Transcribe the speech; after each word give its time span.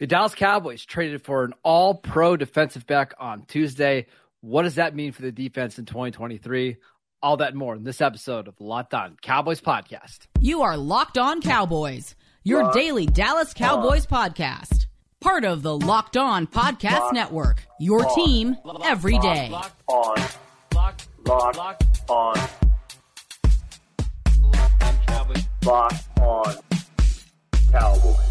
The 0.00 0.06
Dallas 0.06 0.34
Cowboys 0.34 0.82
traded 0.86 1.22
for 1.26 1.44
an 1.44 1.52
all 1.62 1.94
pro 1.94 2.34
defensive 2.34 2.86
back 2.86 3.12
on 3.20 3.42
Tuesday. 3.42 4.06
What 4.40 4.62
does 4.62 4.76
that 4.76 4.94
mean 4.96 5.12
for 5.12 5.20
the 5.20 5.30
defense 5.30 5.78
in 5.78 5.84
2023? 5.84 6.78
All 7.22 7.36
that 7.36 7.50
and 7.50 7.58
more 7.58 7.76
in 7.76 7.84
this 7.84 8.00
episode 8.00 8.48
of 8.48 8.56
the 8.56 8.64
Locked 8.64 8.94
On 8.94 9.18
Cowboys 9.20 9.60
podcast. 9.60 10.20
You 10.40 10.62
are 10.62 10.78
Locked 10.78 11.18
On 11.18 11.42
Cowboys, 11.42 12.14
your 12.44 12.62
Locked 12.62 12.76
daily 12.76 13.04
Dallas 13.04 13.52
Cowboys 13.52 14.06
on. 14.10 14.30
podcast. 14.32 14.86
Part 15.20 15.44
of 15.44 15.60
the 15.62 15.76
Locked 15.76 16.16
On 16.16 16.46
Podcast 16.46 17.00
Locked 17.00 17.14
Network, 17.14 17.66
your 17.78 18.06
on. 18.08 18.14
team 18.14 18.56
every 18.82 19.18
day. 19.18 19.50
Locked 19.50 19.82
on. 19.86 20.16
Locked, 20.74 21.08
Locked, 21.26 21.56
Locked 21.58 21.84
on. 22.08 22.36
Locked 24.40 24.82
on 24.82 24.98
Cowboys. 25.06 25.44
Locked 25.62 26.18
on 26.20 26.54
Cowboys. 27.70 28.29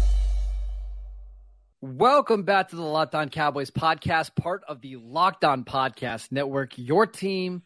Welcome 1.82 2.42
back 2.42 2.68
to 2.68 2.76
the 2.76 2.82
Locked 2.82 3.14
On 3.14 3.30
Cowboys 3.30 3.70
podcast, 3.70 4.36
part 4.36 4.64
of 4.68 4.82
the 4.82 4.96
Locked 4.96 5.46
On 5.46 5.64
Podcast 5.64 6.30
Network, 6.30 6.76
your 6.76 7.06
team 7.06 7.62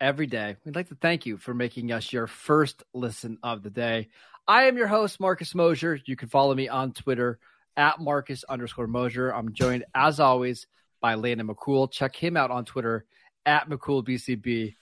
every 0.00 0.26
day. 0.26 0.56
We'd 0.64 0.74
like 0.74 0.88
to 0.88 0.94
thank 0.94 1.26
you 1.26 1.36
for 1.36 1.52
making 1.52 1.92
us 1.92 2.10
your 2.10 2.26
first 2.26 2.82
listen 2.94 3.36
of 3.42 3.62
the 3.62 3.68
day. 3.68 4.08
I 4.46 4.68
am 4.68 4.78
your 4.78 4.86
host, 4.86 5.20
Marcus 5.20 5.54
Mosher. 5.54 6.00
You 6.06 6.16
can 6.16 6.30
follow 6.30 6.54
me 6.54 6.68
on 6.68 6.92
Twitter 6.92 7.38
at 7.76 8.00
Marcus 8.00 8.42
underscore 8.42 8.86
Mosher. 8.86 9.28
I'm 9.28 9.52
joined, 9.52 9.84
as 9.94 10.18
always, 10.18 10.66
by 11.02 11.16
Landon 11.16 11.48
McCool. 11.48 11.92
Check 11.92 12.16
him 12.16 12.38
out 12.38 12.50
on 12.50 12.64
Twitter 12.64 13.04
at 13.44 13.68
McCoolBCB. 13.68 14.76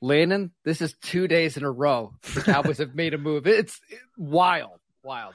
Landon, 0.00 0.52
this 0.64 0.80
is 0.80 0.94
two 1.02 1.26
days 1.26 1.56
in 1.56 1.64
a 1.64 1.70
row. 1.70 2.14
The 2.32 2.42
Cowboys 2.42 2.78
have 2.78 2.94
made 2.94 3.14
a 3.14 3.18
move. 3.18 3.48
It's 3.48 3.80
wild, 4.16 4.78
wild. 5.02 5.34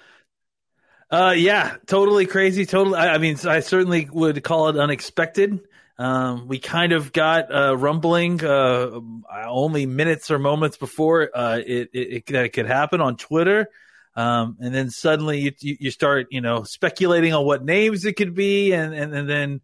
Uh, 1.12 1.34
yeah, 1.36 1.76
totally 1.88 2.26
crazy. 2.26 2.66
Totally. 2.66 2.98
I, 2.98 3.16
I, 3.16 3.18
mean, 3.18 3.38
I 3.46 3.62
certainly 3.62 4.08
would 4.12 4.44
call 4.44 4.70
it 4.70 4.78
unexpected. 4.78 5.60
Um, 5.98 6.48
we 6.48 6.60
kind 6.60 6.94
of 6.94 7.12
got 7.12 7.54
uh, 7.54 7.76
rumbling 7.76 8.44
uh, 8.44 9.00
only 9.46 9.86
minutes 9.86 10.32
or 10.32 10.40
moments 10.40 10.78
before 10.78 11.30
uh, 11.36 11.58
it, 11.58 11.90
it, 11.94 12.26
it, 12.26 12.54
could 12.54 12.68
happen 12.68 13.02
on 13.02 13.18
Twitter. 13.18 13.68
Um, 14.16 14.58
and 14.62 14.74
then 14.74 14.92
suddenly 14.92 15.40
you, 15.40 15.52
you, 15.60 15.78
you, 15.80 15.92
start, 15.92 16.28
you 16.32 16.42
know, 16.42 16.64
speculating 16.64 17.34
on 17.34 17.46
what 17.46 17.66
names 17.66 18.06
it 18.06 18.14
could 18.14 18.34
be. 18.34 18.72
And, 18.72 18.94
and, 18.94 19.14
and 19.14 19.30
then, 19.30 19.62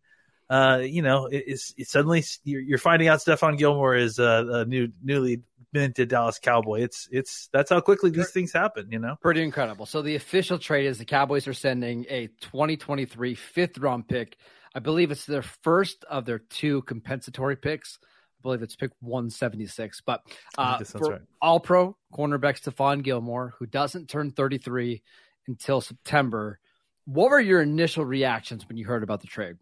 uh, 0.49 0.81
you 0.83 1.01
know, 1.01 1.27
it, 1.27 1.43
it's, 1.47 1.73
it 1.77 1.87
suddenly 1.87 2.23
you're, 2.43 2.61
you're, 2.61 2.77
finding 2.79 3.07
out 3.07 3.19
Stephon 3.19 3.57
Gilmore 3.57 3.95
is 3.95 4.19
uh, 4.19 4.45
a 4.47 4.65
new, 4.65 4.91
newly 5.01 5.41
minted 5.75 6.09
Dallas 6.09 6.39
Cowboy. 6.39 6.81
It's 6.81 7.07
it's 7.11 7.49
that's 7.51 7.69
how 7.69 7.81
quickly 7.81 8.09
these 8.09 8.31
things 8.31 8.53
happen, 8.53 8.87
you 8.91 8.99
know. 8.99 9.17
Pretty 9.21 9.43
incredible. 9.43 9.85
So 9.85 10.01
the 10.01 10.15
official 10.15 10.57
trade 10.57 10.85
is 10.85 10.97
the 10.97 11.05
Cowboys 11.05 11.47
are 11.47 11.53
sending 11.53 12.05
a 12.09 12.27
2023 12.41 13.35
fifth 13.35 13.77
round 13.77 14.07
pick. 14.07 14.37
I 14.73 14.79
believe 14.79 15.11
it's 15.11 15.25
their 15.25 15.41
first 15.41 16.03
of 16.05 16.25
their 16.25 16.39
two 16.39 16.81
compensatory 16.83 17.57
picks. 17.57 17.99
I 18.03 18.41
believe 18.41 18.61
it's 18.61 18.75
pick 18.75 18.91
176. 19.01 20.01
But 20.05 20.21
uh, 20.57 20.83
for 20.83 21.11
right. 21.11 21.21
All 21.41 21.59
Pro 21.59 21.97
cornerback 22.13 22.61
Stephon 22.61 23.03
Gilmore, 23.03 23.53
who 23.59 23.65
doesn't 23.65 24.09
turn 24.09 24.31
33 24.31 25.03
until 25.47 25.81
September. 25.81 26.59
What 27.05 27.29
were 27.29 27.39
your 27.39 27.61
initial 27.61 28.05
reactions 28.05 28.67
when 28.67 28.77
you 28.77 28.85
heard 28.85 29.03
about 29.03 29.21
the 29.21 29.27
trade? 29.27 29.57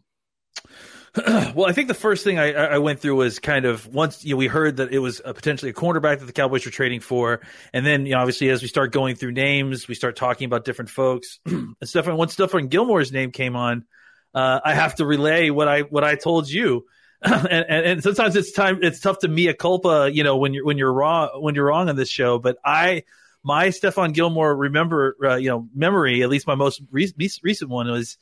well, 1.53 1.67
I 1.67 1.73
think 1.73 1.89
the 1.89 1.93
first 1.93 2.23
thing 2.23 2.39
I, 2.39 2.53
I, 2.53 2.77
went 2.79 2.99
through 2.99 3.15
was 3.17 3.37
kind 3.37 3.65
of 3.65 3.85
once 3.85 4.25
you 4.25 4.33
know, 4.33 4.37
we 4.37 4.47
heard 4.47 4.77
that 4.77 4.91
it 4.91 4.97
was 4.97 5.21
a 5.23 5.31
potentially 5.31 5.69
a 5.69 5.73
cornerback 5.73 6.19
that 6.19 6.25
the 6.25 6.33
Cowboys 6.33 6.65
were 6.65 6.71
trading 6.71 7.01
for, 7.01 7.41
and 7.71 7.85
then 7.85 8.07
you 8.07 8.13
know 8.13 8.19
obviously 8.19 8.49
as 8.49 8.63
we 8.63 8.67
start 8.67 8.91
going 8.91 9.15
through 9.15 9.33
names, 9.33 9.87
we 9.87 9.93
start 9.93 10.15
talking 10.15 10.45
about 10.45 10.65
different 10.65 10.89
folks. 10.89 11.39
and 11.45 11.75
Stephon, 11.83 12.17
once 12.17 12.35
Stephon 12.35 12.67
Gilmore's 12.67 13.11
name 13.11 13.29
came 13.29 13.55
on, 13.55 13.85
uh, 14.33 14.61
I 14.65 14.73
have 14.73 14.95
to 14.95 15.05
relay 15.05 15.51
what 15.51 15.67
I 15.67 15.81
what 15.81 16.03
I 16.03 16.15
told 16.15 16.49
you. 16.49 16.85
and, 17.21 17.47
and, 17.47 17.85
and, 17.85 18.03
sometimes 18.03 18.35
it's 18.35 18.51
time 18.51 18.79
it's 18.81 18.99
tough 18.99 19.19
to 19.19 19.27
mea 19.27 19.53
culpa, 19.53 20.09
you 20.11 20.23
know, 20.23 20.37
when 20.37 20.55
you're 20.55 20.65
when 20.65 20.79
you're 20.79 20.91
wrong 20.91 21.29
when 21.39 21.53
you're 21.53 21.67
wrong 21.67 21.89
on 21.89 21.95
this 21.95 22.09
show. 22.09 22.39
But 22.39 22.57
I 22.65 23.03
my 23.43 23.67
Stephon 23.67 24.13
Gilmore 24.13 24.55
remember 24.55 25.15
uh, 25.23 25.35
you 25.35 25.49
know 25.49 25.69
memory, 25.75 26.23
at 26.23 26.29
least 26.29 26.47
my 26.47 26.55
most 26.55 26.81
re- 26.89 27.13
recent 27.43 27.69
one 27.69 27.87
was 27.91 28.17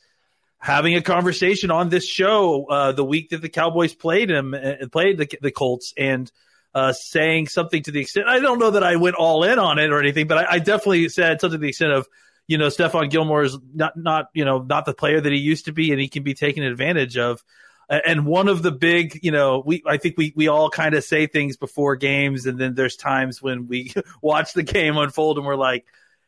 having 0.62 0.94
a 0.94 1.02
conversation 1.02 1.72
on 1.72 1.88
this 1.88 2.06
show 2.06 2.66
uh, 2.66 2.92
the 2.92 3.04
week 3.04 3.30
that 3.30 3.42
the 3.42 3.48
Cowboys 3.48 3.94
played 3.94 4.30
him 4.30 4.54
and 4.54 4.84
uh, 4.84 4.88
played 4.88 5.18
the, 5.18 5.28
the 5.42 5.50
Colts 5.50 5.92
and 5.98 6.30
uh, 6.72 6.92
saying 6.92 7.48
something 7.48 7.82
to 7.82 7.90
the 7.90 8.00
extent 8.00 8.28
I 8.28 8.38
don't 8.38 8.60
know 8.60 8.70
that 8.70 8.84
I 8.84 8.96
went 8.96 9.16
all 9.16 9.42
in 9.42 9.58
on 9.58 9.78
it 9.78 9.90
or 9.90 9.98
anything, 9.98 10.28
but 10.28 10.38
I, 10.38 10.52
I 10.52 10.58
definitely 10.60 11.08
said 11.08 11.40
something 11.40 11.58
to 11.58 11.62
the 11.62 11.68
extent 11.68 11.92
of 11.92 12.08
you 12.46 12.58
know 12.58 12.68
Stephon 12.68 13.10
Gilmore 13.10 13.42
is 13.42 13.58
not 13.74 13.96
not 13.96 14.28
you 14.34 14.44
know 14.44 14.60
not 14.62 14.86
the 14.86 14.94
player 14.94 15.20
that 15.20 15.32
he 15.32 15.38
used 15.38 15.64
to 15.64 15.72
be 15.72 15.90
and 15.90 16.00
he 16.00 16.08
can 16.08 16.22
be 16.22 16.32
taken 16.32 16.62
advantage 16.62 17.18
of. 17.18 17.42
And 17.90 18.24
one 18.24 18.48
of 18.48 18.62
the 18.62 18.72
big, 18.72 19.18
you 19.22 19.32
know, 19.32 19.62
we 19.66 19.82
I 19.84 19.98
think 19.98 20.14
we 20.16 20.32
we 20.34 20.48
all 20.48 20.70
kind 20.70 20.94
of 20.94 21.04
say 21.04 21.26
things 21.26 21.58
before 21.58 21.96
games, 21.96 22.46
and 22.46 22.58
then 22.58 22.74
there's 22.74 22.96
times 22.96 23.42
when 23.42 23.66
we 23.66 23.92
watch 24.22 24.54
the 24.54 24.62
game 24.62 24.96
unfold 24.96 25.36
and 25.36 25.46
we're 25.46 25.56
like, 25.56 25.84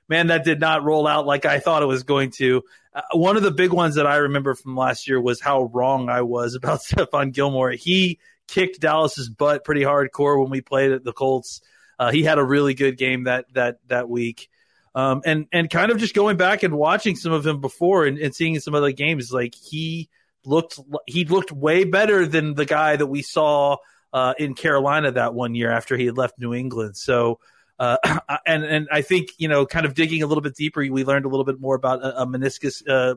man, 0.09 0.29
that 0.29 0.45
did 0.45 0.61
not 0.61 0.85
roll 0.85 1.07
out 1.07 1.27
like 1.27 1.47
I 1.47 1.59
thought 1.59 1.83
it 1.83 1.87
was 1.87 2.03
going 2.03 2.31
to. 2.33 2.63
Uh, 2.95 3.03
one 3.13 3.37
of 3.37 3.43
the 3.43 3.51
big 3.51 3.73
ones 3.73 3.97
that 3.97 4.07
I 4.07 4.17
remember 4.17 4.55
from 4.55 4.77
last 4.77 5.09
year 5.09 5.21
was 5.21 5.41
how 5.41 5.65
wrong 5.65 6.09
I 6.09 6.23
was 6.23 6.55
about 6.57 6.81
Stephon 6.81 7.33
Gilmore. 7.33 7.71
He 7.71 8.19
kicked 8.47 8.81
Dallas's 8.81 9.29
butt 9.29 9.65
pretty 9.65 9.83
hardcore 9.83 10.41
when 10.41 10.51
we 10.51 10.61
played 10.61 10.93
at 10.93 11.05
the 11.05 11.13
Colts. 11.13 11.61
Uh, 11.99 12.11
he 12.11 12.23
had 12.23 12.39
a 12.39 12.45
really 12.45 12.75
good 12.75 12.97
game 12.97 13.25
that 13.25 13.47
that 13.55 13.79
that 13.89 14.09
week. 14.09 14.49
Um, 14.97 15.23
and 15.25 15.47
and 15.53 15.69
kind 15.69 15.91
of 15.91 15.99
just 15.99 16.15
going 16.15 16.37
back 16.37 16.63
and 16.63 16.75
watching 16.75 17.17
some 17.17 17.33
of 17.33 17.45
him 17.45 17.61
before 17.61 18.05
and, 18.05 18.19
and 18.19 18.35
seeing 18.35 18.59
some 18.61 18.75
other 18.75 18.93
games, 18.93 19.33
like 19.33 19.55
he 19.55 20.09
looked 20.45 20.79
he 21.07 21.25
looked 21.25 21.51
way 21.51 21.85
better 21.85 22.27
than 22.27 22.55
the 22.55 22.65
guy 22.65 22.95
that 22.97 23.07
we 23.07 23.23
saw 23.23 23.77
uh, 24.13 24.35
in 24.39 24.55
Carolina 24.55 25.11
that 25.13 25.35
one 25.35 25.55
year 25.55 25.71
after 25.71 25.97
he 25.97 26.07
had 26.07 26.17
left 26.17 26.39
New 26.39 26.55
England. 26.55 26.97
So 26.97 27.41
uh, 27.79 27.97
and 28.47 28.65
and 28.65 28.89
I 28.91 29.03
think 29.03 29.31
you 29.39 29.49
know, 29.49 29.67
kind 29.67 29.87
of 29.87 29.95
digging 29.95 30.23
a 30.23 30.27
little 30.27 30.43
bit 30.43 30.55
deeper, 30.55 30.81
we 30.81 31.05
learned 31.05 31.25
a 31.25 31.29
little 31.29 31.45
bit 31.45 31.61
more 31.61 31.75
about 31.75 32.03
a, 32.03 32.23
a 32.23 32.27
meniscus 32.27 32.83
uh, 32.89 33.15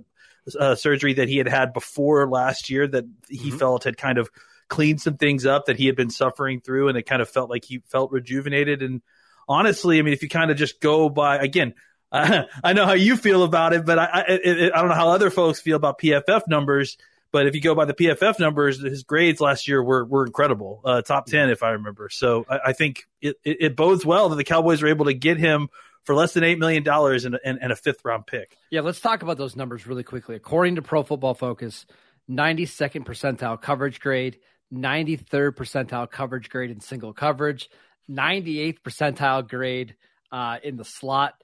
uh, 0.60 0.76
surgery 0.76 1.14
that 1.16 1.28
he 1.28 1.38
had 1.38 1.48
had 1.48 1.74
before 1.74 2.28
last 2.30 2.70
year 2.70 2.88
that 2.88 3.06
he 3.30 3.50
mm-hmm. 3.50 3.58
felt 3.58 3.84
had 3.84 3.98
kind 3.98 4.18
of 4.18 4.30
cleaned 4.68 5.02
some 5.02 5.18
things 5.18 5.46
up 5.46 5.66
that 5.66 5.78
he 5.78 5.86
had 5.86 5.96
been 5.96 6.10
suffering 6.10 6.62
through, 6.62 6.90
and 6.90 6.98
it 6.98 7.04
kind 7.04 7.22
of 7.22 7.30
felt 7.30 7.50
like 7.50 7.66
he 7.66 7.82
felt 7.88 8.12
rejuvenated. 8.12 8.82
And 8.82 9.02
honestly, 9.48 10.00
I 10.00 10.02
mean, 10.02 10.14
if 10.14 10.24
you 10.24 10.30
kind 10.30 10.52
of 10.52 10.58
just 10.58 10.80
go 10.80 11.10
by 11.10 11.38
again. 11.38 11.74
I 12.10 12.72
know 12.72 12.86
how 12.86 12.94
you 12.94 13.18
feel 13.18 13.44
about 13.44 13.74
it, 13.74 13.86
but 13.86 14.00
I, 14.00 14.06
I, 14.06 14.24
it, 14.30 14.72
I 14.74 14.80
don't 14.80 14.88
know 14.88 14.96
how 14.96 15.10
other 15.10 15.30
folks 15.30 15.60
feel 15.60 15.76
about 15.76 16.00
PFF 16.00 16.44
numbers. 16.48 16.98
But 17.38 17.46
if 17.46 17.54
you 17.54 17.62
go 17.62 17.76
by 17.76 17.86
the 17.86 17.94
PFF 17.94 18.40
numbers, 18.40 18.82
his 18.82 19.04
grades 19.04 19.40
last 19.40 19.68
year 19.68 19.84
were 19.84 20.04
were 20.04 20.26
incredible, 20.26 20.82
uh, 20.84 21.04
top 21.04 21.28
ten 21.28 21.52
if 21.52 21.62
I 21.62 21.70
remember. 21.70 22.10
So 22.10 22.48
I, 22.50 22.60
I 22.70 22.74
think 22.74 23.06
it, 23.22 23.36
it, 23.44 23.58
it, 23.60 23.76
bodes 23.76 24.04
well 24.04 24.30
that 24.30 24.38
the 24.38 24.44
Cowboys 24.44 24.82
were 24.82 24.88
able 24.88 25.06
to 25.06 25.14
get 25.14 25.38
him 25.38 25.70
for 26.04 26.16
less 26.16 26.34
than 26.34 26.44
eight 26.44 26.58
million 26.58 26.82
dollars 26.82 27.26
and, 27.26 27.38
and, 27.46 27.60
and 27.62 27.72
a 27.72 27.76
fifth 27.76 28.04
round 28.04 28.26
pick. 28.26 28.58
Yeah, 28.72 28.82
let's 28.82 29.00
talk 29.00 29.22
about 29.22 29.38
those 29.38 29.56
numbers 29.56 29.86
really 29.86 30.02
quickly. 30.02 30.36
According 30.36 30.78
to 30.78 30.82
Pro 30.82 31.04
Football 31.04 31.36
Focus, 31.36 31.86
ninety 32.28 32.66
second 32.66 33.06
percentile 33.06 33.62
coverage 33.62 34.00
grade, 34.00 34.40
ninety 34.72 35.16
third 35.16 35.56
percentile 35.56 36.10
coverage 36.10 36.50
grade 36.50 36.72
in 36.72 36.80
single 36.80 37.14
coverage, 37.14 37.70
ninety 38.08 38.60
eighth 38.60 38.82
percentile 38.82 39.48
grade 39.48 39.96
uh, 40.32 40.58
in 40.64 40.76
the 40.76 40.86
slot. 40.86 41.36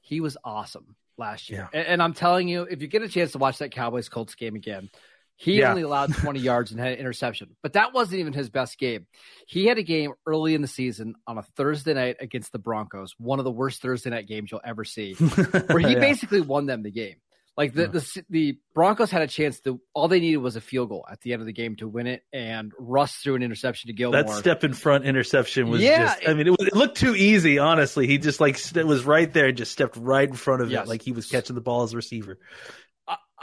He 0.00 0.22
was 0.22 0.38
awesome 0.42 0.96
last 1.18 1.50
year. 1.50 1.68
Yeah. 1.70 1.80
And, 1.80 1.88
and, 1.88 2.02
I'm 2.02 2.14
telling 2.14 2.48
you, 2.48 2.62
if 2.62 2.80
you 2.80 2.88
get 2.88 3.02
a 3.02 3.08
chance 3.08 3.32
to 3.32 3.38
watch 3.38 3.58
that 3.58 3.72
Cowboys 3.72 4.08
Colts 4.08 4.34
game 4.34 4.56
again, 4.56 4.88
he 5.36 5.58
yeah. 5.58 5.70
only 5.70 5.82
allowed 5.82 6.14
20 6.16 6.40
yards 6.40 6.70
and 6.70 6.80
had 6.80 6.92
an 6.92 6.98
interception, 6.98 7.56
but 7.62 7.74
that 7.74 7.92
wasn't 7.92 8.20
even 8.20 8.32
his 8.32 8.50
best 8.50 8.78
game. 8.78 9.06
He 9.46 9.66
had 9.66 9.78
a 9.78 9.82
game 9.82 10.12
early 10.26 10.54
in 10.54 10.62
the 10.62 10.68
season 10.68 11.14
on 11.26 11.38
a 11.38 11.42
Thursday 11.42 11.94
night 11.94 12.16
against 12.20 12.52
the 12.52 12.58
Broncos, 12.58 13.14
one 13.18 13.38
of 13.38 13.44
the 13.44 13.50
worst 13.50 13.82
Thursday 13.82 14.10
night 14.10 14.26
games 14.26 14.50
you'll 14.50 14.60
ever 14.64 14.84
see, 14.84 15.14
where 15.14 15.80
he 15.80 15.94
yeah. 15.94 16.00
basically 16.00 16.40
won 16.40 16.66
them 16.66 16.82
the 16.82 16.90
game. 16.90 17.16
Like 17.56 17.72
the, 17.72 17.82
yeah. 17.82 17.88
the 17.88 18.24
the 18.30 18.58
Broncos 18.74 19.12
had 19.12 19.22
a 19.22 19.28
chance 19.28 19.60
to 19.60 19.80
all 19.92 20.08
they 20.08 20.18
needed 20.18 20.38
was 20.38 20.56
a 20.56 20.60
field 20.60 20.88
goal 20.88 21.06
at 21.08 21.20
the 21.20 21.32
end 21.32 21.40
of 21.40 21.46
the 21.46 21.52
game 21.52 21.76
to 21.76 21.86
win 21.86 22.08
it, 22.08 22.24
and 22.32 22.72
Russ 22.80 23.14
threw 23.14 23.36
an 23.36 23.44
interception 23.44 23.88
to 23.88 23.92
Gilmore. 23.92 24.24
That 24.24 24.32
step 24.32 24.64
in 24.64 24.72
front 24.72 25.04
interception 25.04 25.70
was 25.70 25.80
yeah, 25.80 26.16
just. 26.16 26.28
I 26.28 26.34
mean, 26.34 26.48
it, 26.48 26.50
was, 26.50 26.66
it 26.66 26.74
looked 26.74 26.98
too 26.98 27.14
easy. 27.14 27.60
Honestly, 27.60 28.08
he 28.08 28.18
just 28.18 28.40
like 28.40 28.58
it 28.74 28.86
was 28.86 29.04
right 29.04 29.32
there, 29.32 29.46
and 29.46 29.56
just 29.56 29.70
stepped 29.70 29.96
right 29.96 30.28
in 30.28 30.34
front 30.34 30.62
of 30.62 30.70
yes. 30.72 30.86
it, 30.86 30.88
like 30.88 31.02
he 31.02 31.12
was 31.12 31.30
catching 31.30 31.54
the 31.54 31.60
ball 31.60 31.84
as 31.84 31.92
a 31.92 31.96
receiver. 31.96 32.40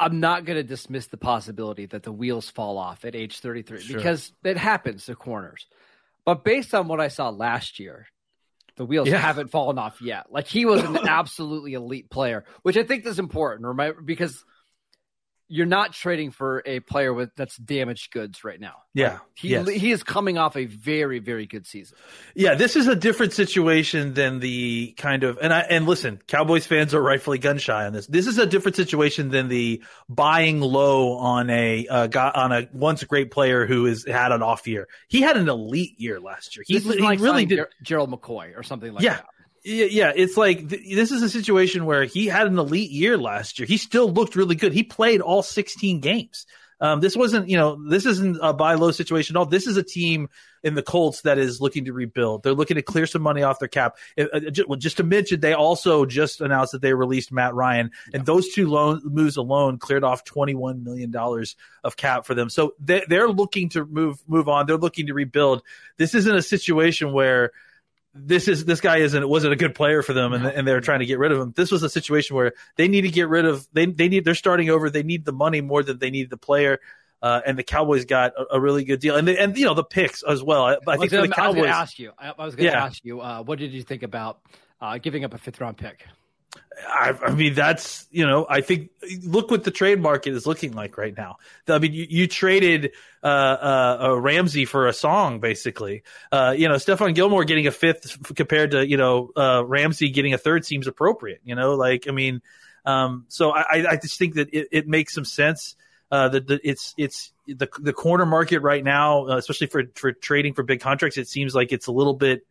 I'm 0.02 0.20
not 0.20 0.46
going 0.46 0.58
to 0.58 0.64
dismiss 0.64 1.08
the 1.08 1.18
possibility 1.18 1.86
that 1.86 2.02
the 2.02 2.12
wheels 2.12 2.50
fall 2.50 2.80
off 2.80 3.06
at 3.06 3.16
age 3.16 3.40
33 3.40 3.82
sure. 3.82 3.98
because 3.98 4.34
it 4.44 4.58
happens 4.58 5.06
to 5.06 5.16
corners. 5.16 5.68
But 6.26 6.44
based 6.44 6.74
on 6.74 6.88
what 6.88 7.00
I 7.00 7.08
saw 7.08 7.30
last 7.30 7.80
year, 7.80 8.08
the 8.78 8.86
wheels 8.86 9.08
yeah. 9.08 9.18
haven't 9.18 9.52
fallen 9.52 9.78
off 9.78 10.02
yet. 10.02 10.32
Like 10.32 10.48
he 10.48 10.66
was 10.66 10.82
an 10.84 10.98
absolutely 11.08 11.74
elite 11.74 12.10
player, 12.10 12.46
which 12.64 12.78
I 12.78 12.84
think 12.84 13.06
is 13.06 13.20
important, 13.20 13.68
remember? 13.68 14.02
Because 14.02 14.44
you're 15.52 15.66
not 15.66 15.92
trading 15.92 16.32
for 16.32 16.64
a 16.66 16.80
player 16.80 17.14
with 17.14 17.30
that's 17.36 17.58
damaged 17.58 18.12
goods 18.12 18.44
right 18.44 18.60
now. 18.60 18.76
Yeah, 18.94 19.12
Like, 19.14 19.22
he 19.36 19.48
yes. 19.50 19.68
he 19.70 19.92
is 19.92 20.02
coming 20.04 20.38
off 20.38 20.56
a 20.56 20.66
very 20.66 21.20
very 21.20 21.46
good 21.46 21.68
season. 21.68 21.98
Yeah, 22.36 22.56
this 22.56 22.76
is 22.76 22.88
a 22.88 22.96
different 22.96 23.34
situation 23.34 24.14
than 24.14 24.40
the 24.40 24.94
kind 24.98 25.24
of 25.24 25.38
and 25.42 25.54
I 25.54 25.60
and 25.62 25.86
listen, 25.86 26.22
Cowboys 26.28 26.66
fans 26.66 26.94
are 26.94 27.02
rightfully 27.02 27.38
gun 27.38 27.58
shy 27.58 27.86
on 27.86 27.94
this. 27.94 28.08
This 28.08 28.28
is 28.28 28.38
a 28.38 28.46
different 28.46 28.76
situation 28.78 29.30
than 29.30 29.50
the 29.50 29.84
buying 30.08 30.62
low 30.62 31.18
on 31.18 31.50
a 31.50 31.88
uh, 31.88 32.08
guy 32.08 32.32
on 32.34 32.52
a 32.52 32.68
once 32.74 33.04
great 33.04 33.30
player 33.32 33.66
who 33.66 33.86
has 33.86 34.06
had 34.06 34.32
an 34.32 34.42
off 34.42 34.68
year. 34.68 34.88
He 35.10 35.22
had 35.22 35.36
an 35.38 35.50
elite 35.50 36.00
year 36.00 36.20
last 36.20 36.56
year. 36.56 36.64
He, 36.68 36.80
he 36.80 37.00
like 37.02 37.20
really 37.20 37.46
did. 37.46 37.58
Ger- 37.58 37.70
Gerald 37.84 38.12
McCoy 38.12 38.58
or 38.58 38.64
something 38.64 38.94
like 38.94 39.04
Yeah. 39.04 39.16
that. 39.16 39.26
Yeah, 39.64 39.86
yeah, 39.86 40.12
it's 40.16 40.38
like 40.38 40.70
th- 40.70 40.96
this 40.96 41.12
is 41.12 41.22
a 41.22 41.30
situation 41.30 41.86
where 41.86 42.06
he 42.06 42.28
had 42.28 42.48
an 42.48 42.58
elite 42.58 42.90
year 42.90 43.18
last 43.18 43.60
year. 43.60 43.68
He 43.68 43.78
still 43.78 44.12
looked 44.12 44.36
really 44.36 44.56
good. 44.56 44.74
He 44.74 44.84
played 44.84 45.22
all 45.22 45.44
16 45.44 46.00
games. 46.00 46.48
Um, 46.80 47.00
this 47.00 47.16
wasn't, 47.16 47.48
you 47.48 47.58
know, 47.58 47.88
this 47.88 48.08
isn't 48.08 48.40
a 48.42 48.54
buy 48.54 48.74
low 48.74 48.90
situation 48.90 49.36
at 49.36 49.40
all. 49.40 49.46
This 49.46 49.68
is 49.68 49.78
a 49.78 49.84
team 49.84 50.30
in 50.64 50.74
the 50.74 50.82
Colts 50.82 51.22
that 51.22 51.38
is 51.38 51.62
looking 51.62 51.86
to 51.86 51.94
rebuild. 51.94 52.42
They're 52.42 52.56
looking 52.56 52.76
to 52.76 52.82
clear 52.82 53.06
some 53.06 53.22
money 53.22 53.44
off 53.44 53.60
their 53.60 53.68
cap. 53.68 53.98
Uh, 54.18 54.26
uh, 54.34 54.40
ju- 54.40 54.66
well, 54.68 54.80
just 54.80 54.98
to 54.98 55.04
mention, 55.04 55.42
they 55.42 55.54
also 55.54 56.06
just 56.08 56.42
announced 56.42 56.72
that 56.72 56.82
they 56.82 56.96
released 56.96 57.32
Matt 57.32 57.54
Ryan, 57.54 57.92
and 58.16 58.26
those 58.26 58.50
two 58.50 58.68
loan 58.68 59.02
moves 59.04 59.38
alone 59.38 59.78
cleared 59.78 60.04
off 60.04 60.24
21 60.24 60.84
million 60.84 61.12
dollars 61.12 61.56
of 61.84 61.96
cap 61.96 62.26
for 62.26 62.34
them. 62.34 62.50
So 62.50 62.74
they, 62.80 63.04
they're 63.08 63.30
looking 63.30 63.70
to 63.70 63.86
move 63.86 64.18
move 64.28 64.50
on. 64.50 64.66
They're 64.66 64.78
looking 64.78 65.06
to 65.08 65.14
rebuild. 65.14 65.62
This 65.98 66.16
isn't 66.16 66.36
a 66.36 66.42
situation 66.42 67.14
where 67.14 67.52
this 68.14 68.48
is 68.48 68.66
this 68.66 68.82
guy 68.82 68.98
isn't 68.98 69.28
wasn't 69.28 69.54
a 69.54 69.56
good 69.56 69.74
player 69.74 70.02
for 70.02 70.14
them 70.14 70.34
and, 70.34 70.46
and 70.46 70.68
they're 70.68 70.82
trying 70.82 71.00
to 71.00 71.06
get 71.06 71.18
rid 71.20 71.32
of 71.32 71.40
him. 71.40 71.54
This 71.56 71.72
was 71.72 71.82
a 71.84 71.90
situation 71.90 72.36
where 72.36 72.54
they 72.76 72.88
need 72.88 73.02
to 73.02 73.10
get 73.10 73.30
rid 73.30 73.46
of 73.46 73.68
they 73.74 73.86
they 73.86 74.10
need 74.10 74.26
they're 74.26 74.36
starting 74.36 74.70
over. 74.70 74.90
They 74.90 75.04
need 75.04 75.24
the 75.26 75.32
money 75.32 75.62
more 75.62 75.82
than 75.84 76.00
they 76.00 76.10
need 76.12 76.30
the 76.30 76.38
player. 76.38 76.80
Uh, 77.22 77.40
and 77.46 77.58
the 77.58 77.64
Cowboys 77.64 78.06
got 78.06 78.34
a, 78.36 78.56
a 78.56 78.60
really 78.60 78.84
good 78.84 79.00
deal, 79.00 79.16
and 79.16 79.28
they, 79.28 79.38
and 79.38 79.56
you 79.56 79.64
know 79.66 79.76
the 79.76 79.84
picks 79.84 80.24
as 80.24 80.42
well. 80.42 80.64
I, 80.66 80.78
I 80.88 80.98
think 80.98 81.12
gonna, 81.12 81.28
the 81.28 81.36
I 81.40 81.48
was 81.48 81.56
Cowboys, 81.56 81.56
gonna 81.56 81.68
ask 81.68 82.00
you. 82.00 82.12
I, 82.18 82.34
I 82.38 82.46
was 82.46 82.56
going 82.56 82.66
to 82.72 82.74
Yeah. 82.76 82.84
ask 82.84 83.06
you. 83.06 83.22
Uh, 83.22 83.44
what 83.44 83.60
did 83.60 83.72
you 83.72 83.84
think 83.84 84.02
about 84.02 84.40
uh, 84.82 84.98
giving 84.98 85.24
up 85.24 85.36
a 85.36 85.38
fifth 85.38 85.62
round 85.62 85.78
pick? 85.78 86.08
I, 86.88 87.14
I 87.26 87.32
mean, 87.32 87.54
that's 87.54 88.08
you 88.12 88.26
know, 88.26 88.46
I 88.50 88.62
think 88.62 88.90
look 89.24 89.52
what 89.52 89.64
the 89.64 89.72
trade 89.72 90.00
market 90.00 90.34
is 90.34 90.48
looking 90.48 90.74
like 90.74 90.98
right 90.98 91.16
now. 91.16 91.38
I 91.68 91.78
mean, 91.80 91.94
you, 91.94 92.08
you 92.10 92.28
traded 92.28 92.92
uh, 93.24 93.28
uh, 93.28 93.98
uh, 94.02 94.16
Ramsey 94.20 94.66
for 94.66 94.88
a 94.88 94.94
song, 94.94 95.40
basically. 95.40 96.04
Uh, 96.32 96.56
you 96.58 96.68
know, 96.68 96.76
Stephon 96.76 97.14
Gilmore 97.14 97.44
getting 97.44 97.68
a 97.68 97.72
fifth 97.72 98.36
compared 98.36 98.72
to 98.72 98.88
you 98.88 98.98
know 98.98 99.32
uh, 99.36 99.64
Ramsey 99.66 100.10
getting 100.10 100.34
a 100.34 100.38
third 100.38 100.66
seems 100.66 100.88
appropriate. 100.88 101.42
You 101.44 101.56
know, 101.56 101.76
like 101.76 102.08
I 102.08 102.12
mean, 102.12 102.42
um, 102.86 103.26
so 103.28 103.52
I, 103.52 103.86
I- 103.92 103.98
just 103.98 104.18
think 104.18 104.36
that 104.36 104.54
it, 104.54 104.68
it 104.72 104.88
makes 104.88 105.14
some 105.14 105.26
sense. 105.26 105.76
Uh, 106.10 106.28
that 106.30 106.50
it's 106.64 106.94
it's 106.98 107.32
the 107.48 107.70
the 107.80 107.94
corner 107.94 108.26
market 108.26 108.60
right 108.60 108.84
now, 108.84 109.28
especially 109.28 109.68
for 109.68 109.84
for 109.96 110.12
trading 110.12 110.54
for 110.54 110.64
big 110.64 110.82
contracts. 110.82 111.18
It 111.18 111.28
seems 111.28 111.54
like 111.56 111.72
it's 111.72 111.88
a 111.88 111.92
little 111.92 112.16
bit 112.16 112.46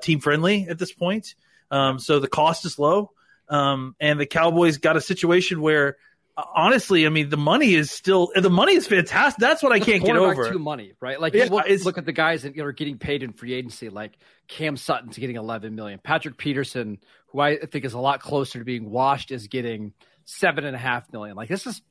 team 0.00 0.20
friendly 0.20 0.68
at 0.68 0.78
this 0.78 0.92
point. 0.92 1.34
Um, 1.70 1.98
so 1.98 2.20
the 2.20 2.28
cost 2.28 2.64
is 2.66 2.78
low. 2.78 3.10
Um, 3.52 3.94
and 4.00 4.18
the 4.18 4.24
Cowboys 4.24 4.78
got 4.78 4.96
a 4.96 5.00
situation 5.00 5.60
where, 5.60 5.98
honestly, 6.36 7.04
I 7.04 7.10
mean, 7.10 7.28
the 7.28 7.36
money 7.36 7.74
is 7.74 7.90
still 7.90 8.32
the 8.34 8.48
money 8.48 8.74
is 8.74 8.86
fantastic. 8.86 9.38
That's 9.38 9.62
what 9.62 9.72
I 9.72 9.80
can't 9.80 10.02
get 10.02 10.16
over. 10.16 10.50
Too 10.50 10.58
money, 10.58 10.94
right? 11.00 11.20
Like 11.20 11.34
Yeah, 11.34 11.48
look, 11.50 11.68
look 11.84 11.98
at 11.98 12.06
the 12.06 12.12
guys 12.12 12.44
that 12.44 12.58
are 12.58 12.72
getting 12.72 12.96
paid 12.96 13.22
in 13.22 13.34
free 13.34 13.52
agency, 13.52 13.90
like 13.90 14.12
Cam 14.48 14.78
Sutton's 14.78 15.18
getting 15.18 15.36
11 15.36 15.74
million. 15.74 16.00
Patrick 16.02 16.38
Peterson, 16.38 16.98
who 17.26 17.40
I 17.40 17.58
think 17.58 17.84
is 17.84 17.92
a 17.92 17.98
lot 17.98 18.20
closer 18.20 18.58
to 18.58 18.64
being 18.64 18.90
washed, 18.90 19.30
is 19.30 19.48
getting 19.48 19.92
seven 20.24 20.64
and 20.64 20.74
a 20.74 20.78
half 20.78 21.12
million. 21.12 21.36
Like 21.36 21.50
this 21.50 21.66
is 21.66 21.82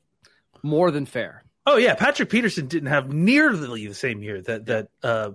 more 0.64 0.90
than 0.90 1.06
fair. 1.06 1.44
Oh 1.64 1.76
yeah, 1.76 1.94
Patrick 1.94 2.28
Peterson 2.28 2.66
didn't 2.66 2.88
have 2.88 3.12
nearly 3.12 3.86
the 3.86 3.94
same 3.94 4.20
year 4.20 4.42
that 4.42 4.66
that 4.66 4.88
uh, 5.04 5.30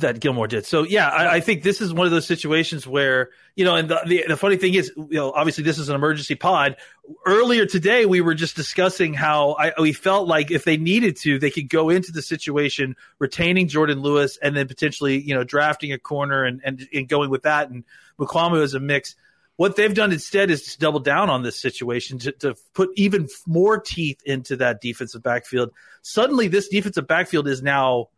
that 0.00 0.20
Gilmore 0.20 0.48
did. 0.48 0.66
So 0.66 0.82
yeah, 0.82 1.08
I, 1.08 1.36
I 1.36 1.40
think 1.40 1.62
this 1.62 1.80
is 1.80 1.92
one 1.92 2.06
of 2.06 2.12
those 2.12 2.26
situations 2.26 2.86
where 2.86 3.30
you 3.54 3.64
know, 3.64 3.74
and 3.74 3.88
the, 3.88 4.00
the 4.06 4.24
the 4.28 4.36
funny 4.36 4.56
thing 4.56 4.74
is, 4.74 4.92
you 4.96 5.08
know, 5.10 5.32
obviously 5.32 5.64
this 5.64 5.78
is 5.78 5.88
an 5.88 5.94
emergency 5.94 6.34
pod. 6.34 6.76
Earlier 7.24 7.66
today, 7.66 8.04
we 8.04 8.20
were 8.20 8.34
just 8.34 8.56
discussing 8.56 9.14
how 9.14 9.56
I, 9.58 9.72
we 9.80 9.92
felt 9.92 10.28
like 10.28 10.50
if 10.50 10.64
they 10.64 10.76
needed 10.76 11.16
to, 11.18 11.38
they 11.38 11.50
could 11.50 11.68
go 11.68 11.88
into 11.88 12.12
the 12.12 12.22
situation 12.22 12.96
retaining 13.18 13.68
Jourdan 13.68 14.02
Lewis 14.02 14.38
and 14.42 14.56
then 14.56 14.68
potentially 14.68 15.20
you 15.20 15.34
know 15.34 15.44
drafting 15.44 15.92
a 15.92 15.98
corner 15.98 16.44
and 16.44 16.60
and, 16.64 16.86
and 16.92 17.08
going 17.08 17.30
with 17.30 17.42
that 17.42 17.70
and 17.70 17.84
Mukuamu 18.18 18.62
as 18.62 18.74
a 18.74 18.80
mix. 18.80 19.14
What 19.56 19.74
they've 19.76 19.94
done 19.94 20.12
instead 20.12 20.50
is 20.50 20.74
to 20.74 20.78
double 20.78 21.00
down 21.00 21.30
on 21.30 21.42
this 21.42 21.58
situation 21.58 22.18
to, 22.18 22.32
to 22.32 22.56
put 22.74 22.90
even 22.94 23.26
more 23.46 23.80
teeth 23.80 24.20
into 24.26 24.56
that 24.56 24.82
defensive 24.82 25.22
backfield. 25.22 25.70
Suddenly, 26.02 26.48
this 26.48 26.68
defensive 26.68 27.06
backfield 27.06 27.48
is 27.48 27.62
now 27.62 28.10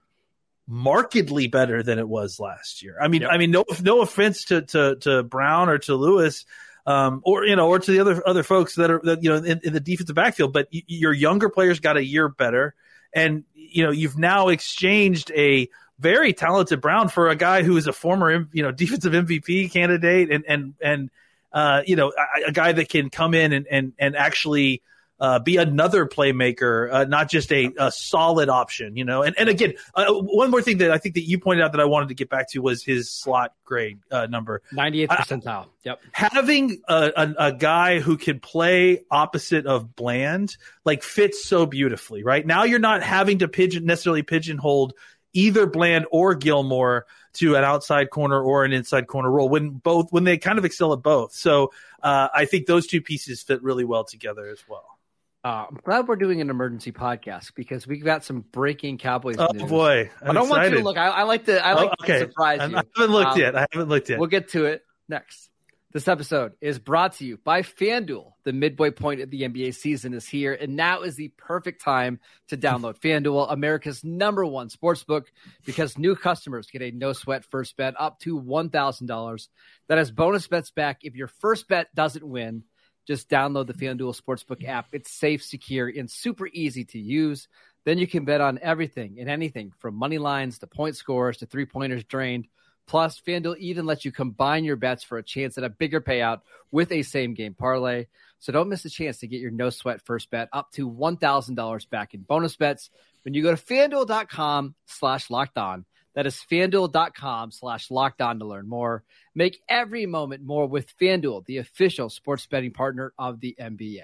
markedly 0.68 1.46
better 1.48 1.82
than 1.82 1.98
it 1.98 2.06
was 2.06 2.38
last 2.38 2.82
year. 2.82 2.96
I 3.00 3.08
mean, 3.08 3.22
Yep. 3.22 3.30
I 3.32 3.38
mean, 3.38 3.50
no, 3.50 3.64
no 3.82 4.02
offense 4.02 4.44
to, 4.46 4.62
to, 4.62 4.96
to 4.96 5.22
Brown 5.22 5.70
or 5.70 5.78
to 5.78 5.94
Lewis, 5.94 6.44
um, 6.86 7.22
or 7.24 7.44
you 7.44 7.56
know, 7.56 7.68
or 7.68 7.78
to 7.78 7.90
the 7.90 8.00
other 8.00 8.26
other 8.26 8.42
folks 8.42 8.76
that 8.76 8.90
are 8.90 9.00
that 9.04 9.22
you 9.22 9.28
know 9.28 9.36
in, 9.36 9.60
in 9.62 9.72
the 9.72 9.80
defensive 9.80 10.14
backfield, 10.14 10.52
but 10.52 10.68
y- 10.72 10.82
your 10.86 11.12
younger 11.12 11.48
players 11.50 11.80
got 11.80 11.96
a 11.96 12.04
year 12.04 12.28
better, 12.28 12.74
and 13.12 13.44
you 13.54 13.84
know 13.84 13.90
you've 13.90 14.16
now 14.16 14.48
exchanged 14.48 15.30
a 15.34 15.68
very 15.98 16.32
talented 16.32 16.80
Brown 16.80 17.08
for 17.08 17.28
a 17.28 17.36
guy 17.36 17.62
who 17.62 17.76
is 17.76 17.88
a 17.88 17.92
former 17.92 18.46
you 18.52 18.62
know 18.62 18.72
defensive 18.72 19.12
MVP 19.12 19.70
candidate 19.70 20.30
and 20.30 20.44
and 20.48 20.74
and 20.80 21.10
uh, 21.52 21.82
you 21.86 21.96
know 21.96 22.10
a, 22.10 22.48
a 22.48 22.52
guy 22.52 22.72
that 22.72 22.88
can 22.88 23.10
come 23.10 23.34
in 23.34 23.52
and 23.52 23.66
and 23.70 23.92
and 23.98 24.16
actually 24.16 24.80
uh, 25.20 25.38
be 25.38 25.56
another 25.56 26.06
playmaker, 26.06 26.92
uh, 26.92 27.04
not 27.04 27.28
just 27.28 27.52
a, 27.52 27.72
a 27.78 27.90
solid 27.90 28.48
option, 28.48 28.96
you 28.96 29.04
know. 29.04 29.22
And 29.22 29.38
and 29.38 29.48
again, 29.48 29.74
uh, 29.94 30.12
one 30.12 30.50
more 30.50 30.62
thing 30.62 30.78
that 30.78 30.90
I 30.90 30.98
think 30.98 31.16
that 31.16 31.22
you 31.22 31.38
pointed 31.38 31.64
out 31.64 31.72
that 31.72 31.80
I 31.80 31.86
wanted 31.86 32.08
to 32.08 32.14
get 32.14 32.28
back 32.28 32.50
to 32.50 32.60
was 32.60 32.84
his 32.84 33.10
slot 33.10 33.52
grade 33.64 33.98
uh, 34.10 34.26
number. 34.26 34.62
98th 34.72 35.06
I- 35.10 35.16
percentile. 35.16 35.66
Yep. 35.84 36.00
Having 36.12 36.82
a, 36.86 37.12
a, 37.16 37.34
a 37.46 37.52
guy 37.52 38.00
who 38.00 38.18
can 38.18 38.40
play 38.40 39.04
opposite 39.10 39.66
of 39.66 39.96
Bland 39.96 40.56
like 40.84 41.02
fits 41.02 41.44
so 41.44 41.64
beautifully, 41.64 42.22
right? 42.22 42.46
Now 42.46 42.64
you're 42.64 42.78
not 42.78 43.02
having 43.02 43.38
to 43.38 43.48
pigeon 43.48 43.86
necessarily 43.86 44.22
pigeonhole 44.22 44.92
either 45.32 45.66
Bland 45.66 46.06
or 46.10 46.34
Gilmore 46.34 47.06
to 47.34 47.54
an 47.54 47.64
outside 47.64 48.10
corner 48.10 48.40
or 48.40 48.64
an 48.64 48.72
inside 48.72 49.06
corner 49.06 49.30
role 49.30 49.48
when 49.48 49.70
both 49.70 50.10
when 50.10 50.24
they 50.24 50.38
kind 50.38 50.58
of 50.58 50.64
excel 50.64 50.92
at 50.92 51.02
both. 51.02 51.32
So 51.32 51.72
uh, 52.02 52.28
I 52.34 52.44
think 52.44 52.66
those 52.66 52.86
two 52.86 53.00
pieces 53.00 53.42
fit 53.42 53.62
really 53.62 53.84
well 53.84 54.04
together 54.04 54.48
as 54.48 54.60
well. 54.68 54.97
Uh, 55.44 55.66
I'm 55.70 55.78
glad 55.84 56.08
we're 56.08 56.16
doing 56.16 56.40
an 56.40 56.50
emergency 56.50 56.90
podcast 56.90 57.54
because 57.54 57.86
we've 57.86 58.04
got 58.04 58.24
some 58.24 58.40
breaking 58.52 58.98
Cowboys 58.98 59.36
Oh 59.38 59.48
news. 59.52 59.70
boy, 59.70 60.10
I 60.20 60.32
don't 60.32 60.48
want 60.48 60.68
you 60.70 60.78
to 60.78 60.82
look. 60.84 60.98
I, 60.98 61.06
I 61.08 61.22
like 61.22 61.44
to. 61.46 61.64
I 61.64 61.74
like 61.74 61.90
Oh, 61.90 61.94
okay. 62.04 62.12
to 62.14 62.18
surprise 62.20 62.58
you. 62.68 62.76
I 62.76 62.82
haven't 62.96 63.12
looked 63.12 63.32
Um, 63.32 63.38
yet. 63.40 63.56
I 63.56 63.66
haven't 63.72 63.88
looked 63.88 64.08
yet. 64.10 64.18
We'll 64.18 64.28
get 64.28 64.48
to 64.50 64.64
it 64.66 64.82
next. 65.08 65.48
This 65.90 66.06
episode 66.06 66.52
is 66.60 66.78
brought 66.78 67.14
to 67.14 67.24
you 67.24 67.38
by 67.42 67.62
FanDuel. 67.62 68.32
The 68.44 68.52
midway 68.52 68.90
point 68.90 69.22
of 69.22 69.30
the 69.30 69.42
NBA 69.42 69.74
season 69.74 70.12
is 70.12 70.28
here, 70.28 70.52
and 70.52 70.76
now 70.76 71.00
is 71.00 71.16
the 71.16 71.28
perfect 71.38 71.82
time 71.82 72.20
to 72.48 72.58
download 72.58 72.98
FanDuel, 73.00 73.50
America's 73.50 74.04
number 74.04 74.44
one 74.44 74.68
sports 74.68 75.02
book, 75.04 75.32
because 75.64 75.96
new 75.96 76.14
customers 76.14 76.68
get 76.70 76.82
a 76.82 76.90
no 76.90 77.14
sweat 77.14 77.44
first 77.46 77.74
bet 77.78 77.94
up 77.98 78.18
to 78.20 78.38
$1,000. 78.38 79.48
That 79.86 79.98
has 79.98 80.10
bonus 80.10 80.46
bets 80.46 80.72
back 80.72 80.98
if 81.04 81.14
your 81.14 81.28
first 81.28 81.68
bet 81.68 81.94
doesn't 81.94 82.26
win. 82.26 82.64
Just 83.08 83.30
download 83.30 83.66
the 83.66 83.72
FanDuel 83.72 84.20
Sportsbook 84.20 84.68
app. 84.68 84.88
It's 84.92 85.10
safe, 85.10 85.42
secure, 85.42 85.88
and 85.88 86.10
super 86.10 86.46
easy 86.52 86.84
to 86.84 86.98
use. 86.98 87.48
Then 87.86 87.96
you 87.96 88.06
can 88.06 88.26
bet 88.26 88.42
on 88.42 88.58
everything 88.60 89.16
and 89.18 89.30
anything 89.30 89.72
from 89.78 89.94
money 89.94 90.18
lines 90.18 90.58
to 90.58 90.66
point 90.66 90.94
scores 90.94 91.38
to 91.38 91.46
three 91.46 91.64
pointers 91.64 92.04
drained. 92.04 92.48
Plus, 92.86 93.18
FanDuel 93.26 93.56
even 93.56 93.86
lets 93.86 94.04
you 94.04 94.12
combine 94.12 94.62
your 94.62 94.76
bets 94.76 95.04
for 95.04 95.16
a 95.16 95.22
chance 95.22 95.56
at 95.56 95.64
a 95.64 95.70
bigger 95.70 96.02
payout 96.02 96.42
with 96.70 96.92
a 96.92 97.02
same 97.02 97.32
game 97.32 97.54
parlay. 97.54 98.04
So 98.40 98.52
don't 98.52 98.68
miss 98.68 98.82
the 98.82 98.90
chance 98.90 99.20
to 99.20 99.26
get 99.26 99.40
your 99.40 99.52
no 99.52 99.70
sweat 99.70 100.02
first 100.04 100.30
bet 100.30 100.50
up 100.52 100.70
to 100.72 100.90
$1,000 100.90 101.88
back 101.88 102.12
in 102.12 102.20
bonus 102.20 102.56
bets 102.56 102.90
when 103.22 103.32
you 103.32 103.42
go 103.42 103.54
to 103.54 103.62
fanduel.com 103.62 104.74
slash 104.84 105.30
locked 105.30 105.56
on. 105.56 105.86
That 106.18 106.26
is 106.26 106.34
fanduel.com 106.50 107.52
slash 107.52 107.92
locked 107.92 108.20
on 108.20 108.40
to 108.40 108.44
learn 108.44 108.68
more. 108.68 109.04
Make 109.36 109.60
every 109.68 110.04
moment 110.04 110.42
more 110.42 110.66
with 110.66 110.92
FanDuel, 110.98 111.46
the 111.46 111.58
official 111.58 112.10
sports 112.10 112.44
betting 112.44 112.72
partner 112.72 113.12
of 113.16 113.38
the 113.38 113.54
NBA. 113.56 114.02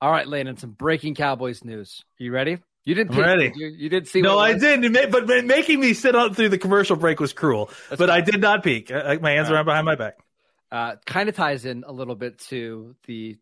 All 0.00 0.10
right, 0.10 0.26
Landon, 0.26 0.56
some 0.56 0.70
breaking 0.70 1.14
Cowboys 1.14 1.62
news. 1.62 2.02
Are 2.18 2.24
you 2.24 2.32
ready? 2.32 2.56
You 2.86 2.94
didn't 2.94 3.14
I'm 3.14 3.20
ready. 3.20 3.52
You, 3.54 3.66
you 3.66 3.90
did 3.90 4.08
see 4.08 4.22
no, 4.22 4.38
I 4.38 4.54
didn't. 4.54 4.84
It 4.84 5.12
ma- 5.12 5.20
But 5.20 5.44
making 5.44 5.78
me 5.78 5.92
sit 5.92 6.16
up 6.16 6.36
through 6.36 6.48
the 6.48 6.56
commercial 6.56 6.96
break 6.96 7.20
was 7.20 7.34
cruel. 7.34 7.68
That's 7.90 7.98
but 7.98 8.08
I 8.08 8.22
did 8.22 8.40
not 8.40 8.64
peek. 8.64 8.90
I, 8.90 9.16
my 9.16 9.32
hands 9.32 9.50
around 9.50 9.66
behind 9.66 9.84
my 9.84 9.96
back. 9.96 10.20
uh, 10.70 10.96
kind 11.04 11.28
of 11.28 11.36
ties 11.36 11.66
in 11.66 11.84
a 11.86 11.92
little 11.92 12.14
bit 12.14 12.38
to 12.48 12.96
the 13.06 13.36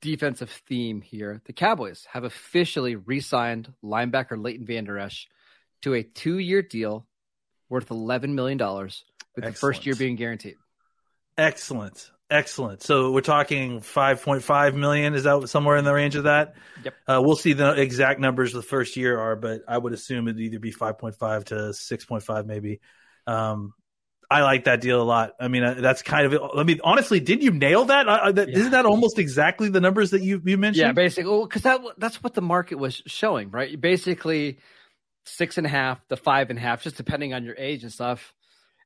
defensive 0.00 0.50
theme 0.68 1.00
here. 1.00 1.42
The 1.46 1.52
Cowboys 1.52 2.06
have 2.12 2.22
officially 2.22 2.94
re-signed 2.94 3.72
linebacker 3.82 4.40
Leighton 4.40 4.66
Vander 4.66 5.00
Esch 5.00 5.26
to 5.86 5.94
a 5.94 6.02
two-year 6.02 6.62
deal 6.62 7.06
worth 7.68 7.92
eleven 7.92 8.34
million 8.34 8.58
dollars, 8.58 9.04
with 9.36 9.44
the 9.44 9.52
first 9.52 9.86
year 9.86 9.94
being 9.94 10.16
guaranteed. 10.16 10.56
Excellent. 11.38 12.10
Excellent. 12.28 12.82
So 12.82 13.12
we're 13.12 13.20
talking 13.20 13.78
5.5 13.80 14.74
million. 14.74 15.14
Is 15.14 15.22
that 15.24 15.48
somewhere 15.48 15.76
in 15.76 15.84
the 15.84 15.94
range 15.94 16.16
of 16.16 16.24
that? 16.24 16.54
Yep. 16.82 16.94
Uh, 17.06 17.22
we'll 17.24 17.36
see 17.36 17.52
the 17.52 17.80
exact 17.80 18.18
numbers 18.18 18.52
the 18.52 18.62
first 18.62 18.96
year 18.96 19.16
are, 19.16 19.36
but 19.36 19.60
I 19.68 19.78
would 19.78 19.92
assume 19.92 20.26
it'd 20.26 20.40
either 20.40 20.58
be 20.58 20.72
5.5 20.72 21.44
to 21.44 21.54
6.5, 21.54 22.46
maybe. 22.46 22.80
Um, 23.28 23.74
I 24.28 24.42
like 24.42 24.64
that 24.64 24.80
deal 24.80 25.00
a 25.00 25.04
lot. 25.04 25.34
I 25.38 25.46
mean, 25.46 25.62
uh, 25.62 25.74
that's 25.74 26.02
kind 26.02 26.32
of. 26.32 26.50
I 26.56 26.64
mean, 26.64 26.80
honestly, 26.82 27.20
did 27.20 27.44
you 27.44 27.52
nail 27.52 27.84
that? 27.84 28.08
Uh, 28.08 28.32
that 28.32 28.48
Yeah. 28.48 28.58
Isn't 28.58 28.72
that 28.72 28.86
almost 28.86 29.20
exactly 29.20 29.68
the 29.68 29.80
numbers 29.80 30.10
that 30.10 30.22
you 30.22 30.42
you 30.44 30.58
mentioned? 30.58 30.80
Yeah, 30.80 30.90
basically, 30.90 31.42
because 31.44 31.62
that 31.62 31.80
that's 31.96 32.24
what 32.24 32.34
the 32.34 32.42
market 32.42 32.74
was 32.74 33.04
showing, 33.06 33.52
right? 33.52 33.80
Basically, 33.80 34.58
six 35.26 35.58
and 35.58 35.66
a 35.66 35.70
half 35.70 36.06
to 36.08 36.16
five 36.16 36.50
and 36.50 36.58
a 36.58 36.62
half, 36.62 36.82
just 36.82 36.96
depending 36.96 37.34
on 37.34 37.44
your 37.44 37.54
age 37.56 37.82
and 37.82 37.92
stuff. 37.92 38.32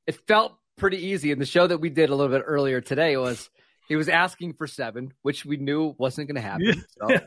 It 0.06 0.18
felt 0.26 0.56
pretty 0.76 0.98
easy. 0.98 1.32
And 1.32 1.40
the 1.40 1.46
show 1.46 1.66
that 1.66 1.78
we 1.78 1.90
did 1.90 2.10
a 2.10 2.14
little 2.14 2.34
bit 2.34 2.44
earlier 2.46 2.80
today 2.80 3.16
was 3.16 3.50
he 3.88 3.96
was 3.96 4.08
asking 4.08 4.54
for 4.54 4.66
seven, 4.66 5.12
which 5.22 5.44
we 5.44 5.56
knew 5.56 5.94
wasn't 5.98 6.28
going 6.28 6.36
to 6.36 6.40
happen. 6.40 6.84
So 6.98 7.20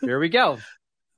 here 0.00 0.18
we 0.18 0.28
go. 0.28 0.58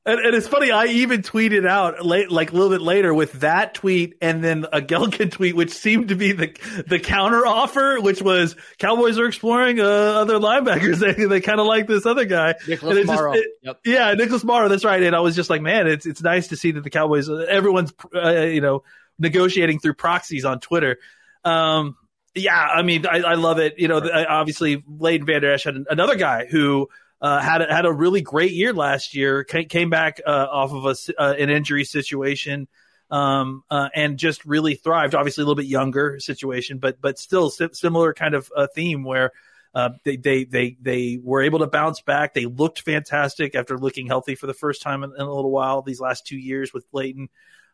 And, 0.06 0.20
and 0.20 0.36
it's 0.36 0.46
funny. 0.46 0.70
I 0.70 0.84
even 0.86 1.22
tweeted 1.22 1.66
out 1.68 2.06
late, 2.06 2.30
like 2.30 2.52
a 2.52 2.54
little 2.54 2.70
bit 2.70 2.80
later, 2.80 3.12
with 3.12 3.32
that 3.40 3.74
tweet 3.74 4.14
and 4.20 4.42
then 4.42 4.64
a 4.72 4.80
Gehlken 4.80 5.30
tweet, 5.32 5.56
which 5.56 5.72
seemed 5.72 6.08
to 6.08 6.14
be 6.14 6.30
the 6.30 6.56
the 6.86 7.00
counter 7.00 7.44
offer, 7.44 7.98
which 8.00 8.22
was 8.22 8.54
Cowboys 8.78 9.18
are 9.18 9.26
exploring 9.26 9.80
uh, 9.80 9.84
other 9.84 10.38
linebackers. 10.38 11.00
They 11.16 11.24
they 11.26 11.40
kind 11.40 11.58
of 11.58 11.66
like 11.66 11.88
this 11.88 12.06
other 12.06 12.24
guy. 12.24 12.54
Nicholas 12.68 12.98
it 12.98 13.06
just- 13.06 13.12
Morrow. 13.12 13.32
it- 13.32 13.46
yep. 13.62 13.80
Yeah, 13.84 14.14
Nicholas 14.14 14.44
Morrow. 14.44 14.68
That's 14.68 14.84
right. 14.84 15.02
And 15.02 15.16
I 15.16 15.20
was 15.20 15.34
just 15.34 15.50
like, 15.50 15.60
man, 15.60 15.88
it's 15.88 16.06
it's 16.06 16.22
nice 16.22 16.48
to 16.48 16.56
see 16.56 16.70
that 16.70 16.84
the 16.84 16.90
Cowboys, 16.90 17.28
everyone's 17.28 17.92
uh, 18.14 18.30
you 18.42 18.60
know 18.60 18.84
negotiating 19.18 19.80
through 19.80 19.94
proxies 19.94 20.44
on 20.44 20.60
Twitter. 20.60 20.98
Um, 21.44 21.96
yeah, 22.34 22.54
I 22.60 22.82
mean, 22.82 23.06
I, 23.06 23.22
I 23.22 23.34
love 23.34 23.58
it. 23.58 23.78
You 23.78 23.88
know, 23.88 23.98
the- 23.98 24.26
obviously, 24.28 24.84
Leighton 24.86 25.26
Vander 25.26 25.52
Esch 25.52 25.64
had 25.64 25.74
another 25.90 26.14
guy 26.16 26.44
who 26.44 26.88
uh, 27.20 27.40
had 27.40 27.62
a, 27.62 27.72
had 27.72 27.86
a 27.86 27.92
really 27.92 28.20
great 28.20 28.52
year 28.52 28.72
last 28.72 29.14
year. 29.14 29.44
Came, 29.44 29.90
back 29.90 30.20
uh, 30.26 30.46
off 30.50 30.72
of 30.72 30.84
a, 30.84 31.20
uh, 31.20 31.34
an 31.38 31.50
injury 31.50 31.84
situation. 31.84 32.68
Um, 33.08 33.62
uh, 33.70 33.88
and 33.94 34.18
just 34.18 34.44
really 34.44 34.74
thrived. 34.74 35.14
Obviously, 35.14 35.42
a 35.42 35.44
little 35.44 35.54
bit 35.54 35.66
younger 35.66 36.18
situation, 36.18 36.78
but 36.78 37.00
but 37.00 37.20
still 37.20 37.50
si- 37.50 37.68
similar 37.72 38.12
kind 38.12 38.34
of 38.34 38.50
uh, 38.56 38.66
theme 38.74 39.04
where 39.04 39.30
uh, 39.76 39.90
they, 40.02 40.16
they 40.16 40.42
they 40.42 40.76
they 40.80 41.20
were 41.22 41.40
able 41.40 41.60
to 41.60 41.68
bounce 41.68 42.00
back. 42.00 42.34
They 42.34 42.46
looked 42.46 42.80
fantastic 42.80 43.54
after 43.54 43.78
looking 43.78 44.08
healthy 44.08 44.34
for 44.34 44.48
the 44.48 44.54
first 44.54 44.82
time 44.82 45.04
in, 45.04 45.12
in 45.12 45.20
a 45.20 45.32
little 45.32 45.52
while 45.52 45.82
these 45.82 46.00
last 46.00 46.26
two 46.26 46.36
years 46.36 46.72
with. 46.74 46.84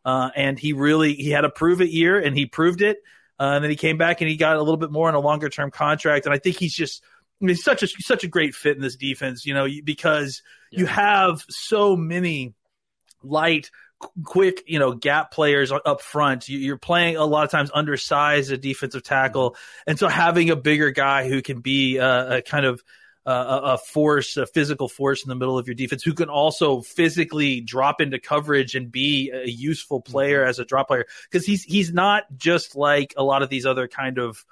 Uh, 0.05 0.31
and 0.37 0.59
he 0.59 0.75
really 0.75 1.15
he 1.15 1.31
had 1.31 1.47
a 1.47 1.51
prove 1.51 1.81
it 1.81 1.89
year, 1.89 2.19
and 2.19 2.37
he 2.37 2.45
proved 2.45 2.83
it. 2.83 2.99
And 3.39 3.65
then 3.65 3.71
he 3.71 3.77
came 3.77 3.97
back 3.99 4.21
and 4.21 4.31
he 4.31 4.37
got 4.37 4.57
a 4.57 4.61
little 4.61 4.77
bit 4.77 4.93
more 4.93 5.09
in 5.09 5.17
a 5.17 5.21
longer 5.21 5.49
term 5.49 5.73
contract. 5.73 6.27
And 6.27 6.35
I 6.35 6.39
think 6.39 6.59
he's 6.59 6.75
just 6.75 7.03
I 7.43 7.45
mean, 7.45 7.57
such 7.57 7.83
a 7.83 7.89
such 7.89 8.23
a 8.25 8.29
great 8.29 8.55
fit 8.55 8.77
in 8.77 8.83
this 8.83 8.97
defense. 8.97 9.45
You 9.45 9.55
know, 9.55 9.67
because 9.85 10.43
you 10.71 10.87
have 10.87 11.45
so 11.49 11.97
many 11.97 12.55
light 13.23 13.71
qu- 13.99 14.09
quick, 14.25 14.63
you 14.67 14.79
know, 14.79 14.93
gap 14.93 15.33
players 15.33 15.73
up 15.73 16.01
front. 16.01 16.49
You- 16.49 16.59
You're 16.59 16.79
playing 16.79 17.17
a 17.17 17.25
lot 17.25 17.45
of 17.45 17.51
times 17.51 17.71
undersized 17.75 18.53
a 18.53 18.57
defensive 18.57 19.03
tackle, 19.03 19.57
and 19.87 19.99
so 19.99 20.09
having 20.09 20.51
a 20.51 20.57
bigger 20.57 20.91
guy 20.91 21.29
who 21.29 21.43
can 21.43 21.61
be 21.61 21.97
a, 21.97 22.37
a 22.39 22.43
kind 22.43 22.65
of 22.65 22.83
uh, 23.25 23.61
a, 23.63 23.67
a 23.75 23.79
force, 23.79 24.37
a 24.37 24.47
physical 24.47 24.89
force 24.89 25.23
in 25.25 25.29
the 25.29 25.37
middle 25.37 25.57
of 25.57 25.69
your 25.69 25.77
defense, 25.77 26.03
who 26.03 26.13
can 26.13 26.29
also 26.29 26.81
physically 26.81 27.61
drop 27.61 28.01
into 28.01 28.19
coverage 28.19 28.75
and 28.75 28.91
be 28.91 29.31
a 29.33 29.49
useful 29.49 30.01
player 30.01 30.45
as 30.45 30.59
a 30.59 30.65
drop 30.65 30.89
player, 30.89 31.07
because 31.31 31.47
he's 31.47 31.63
he's 31.63 31.93
not 31.93 32.25
just 32.37 32.75
like 32.75 33.15
a 33.17 33.23
lot 33.23 33.43
of 33.43 33.49
these 33.49 33.67
other 33.67 33.87
kind 33.87 34.19
of 34.19 34.45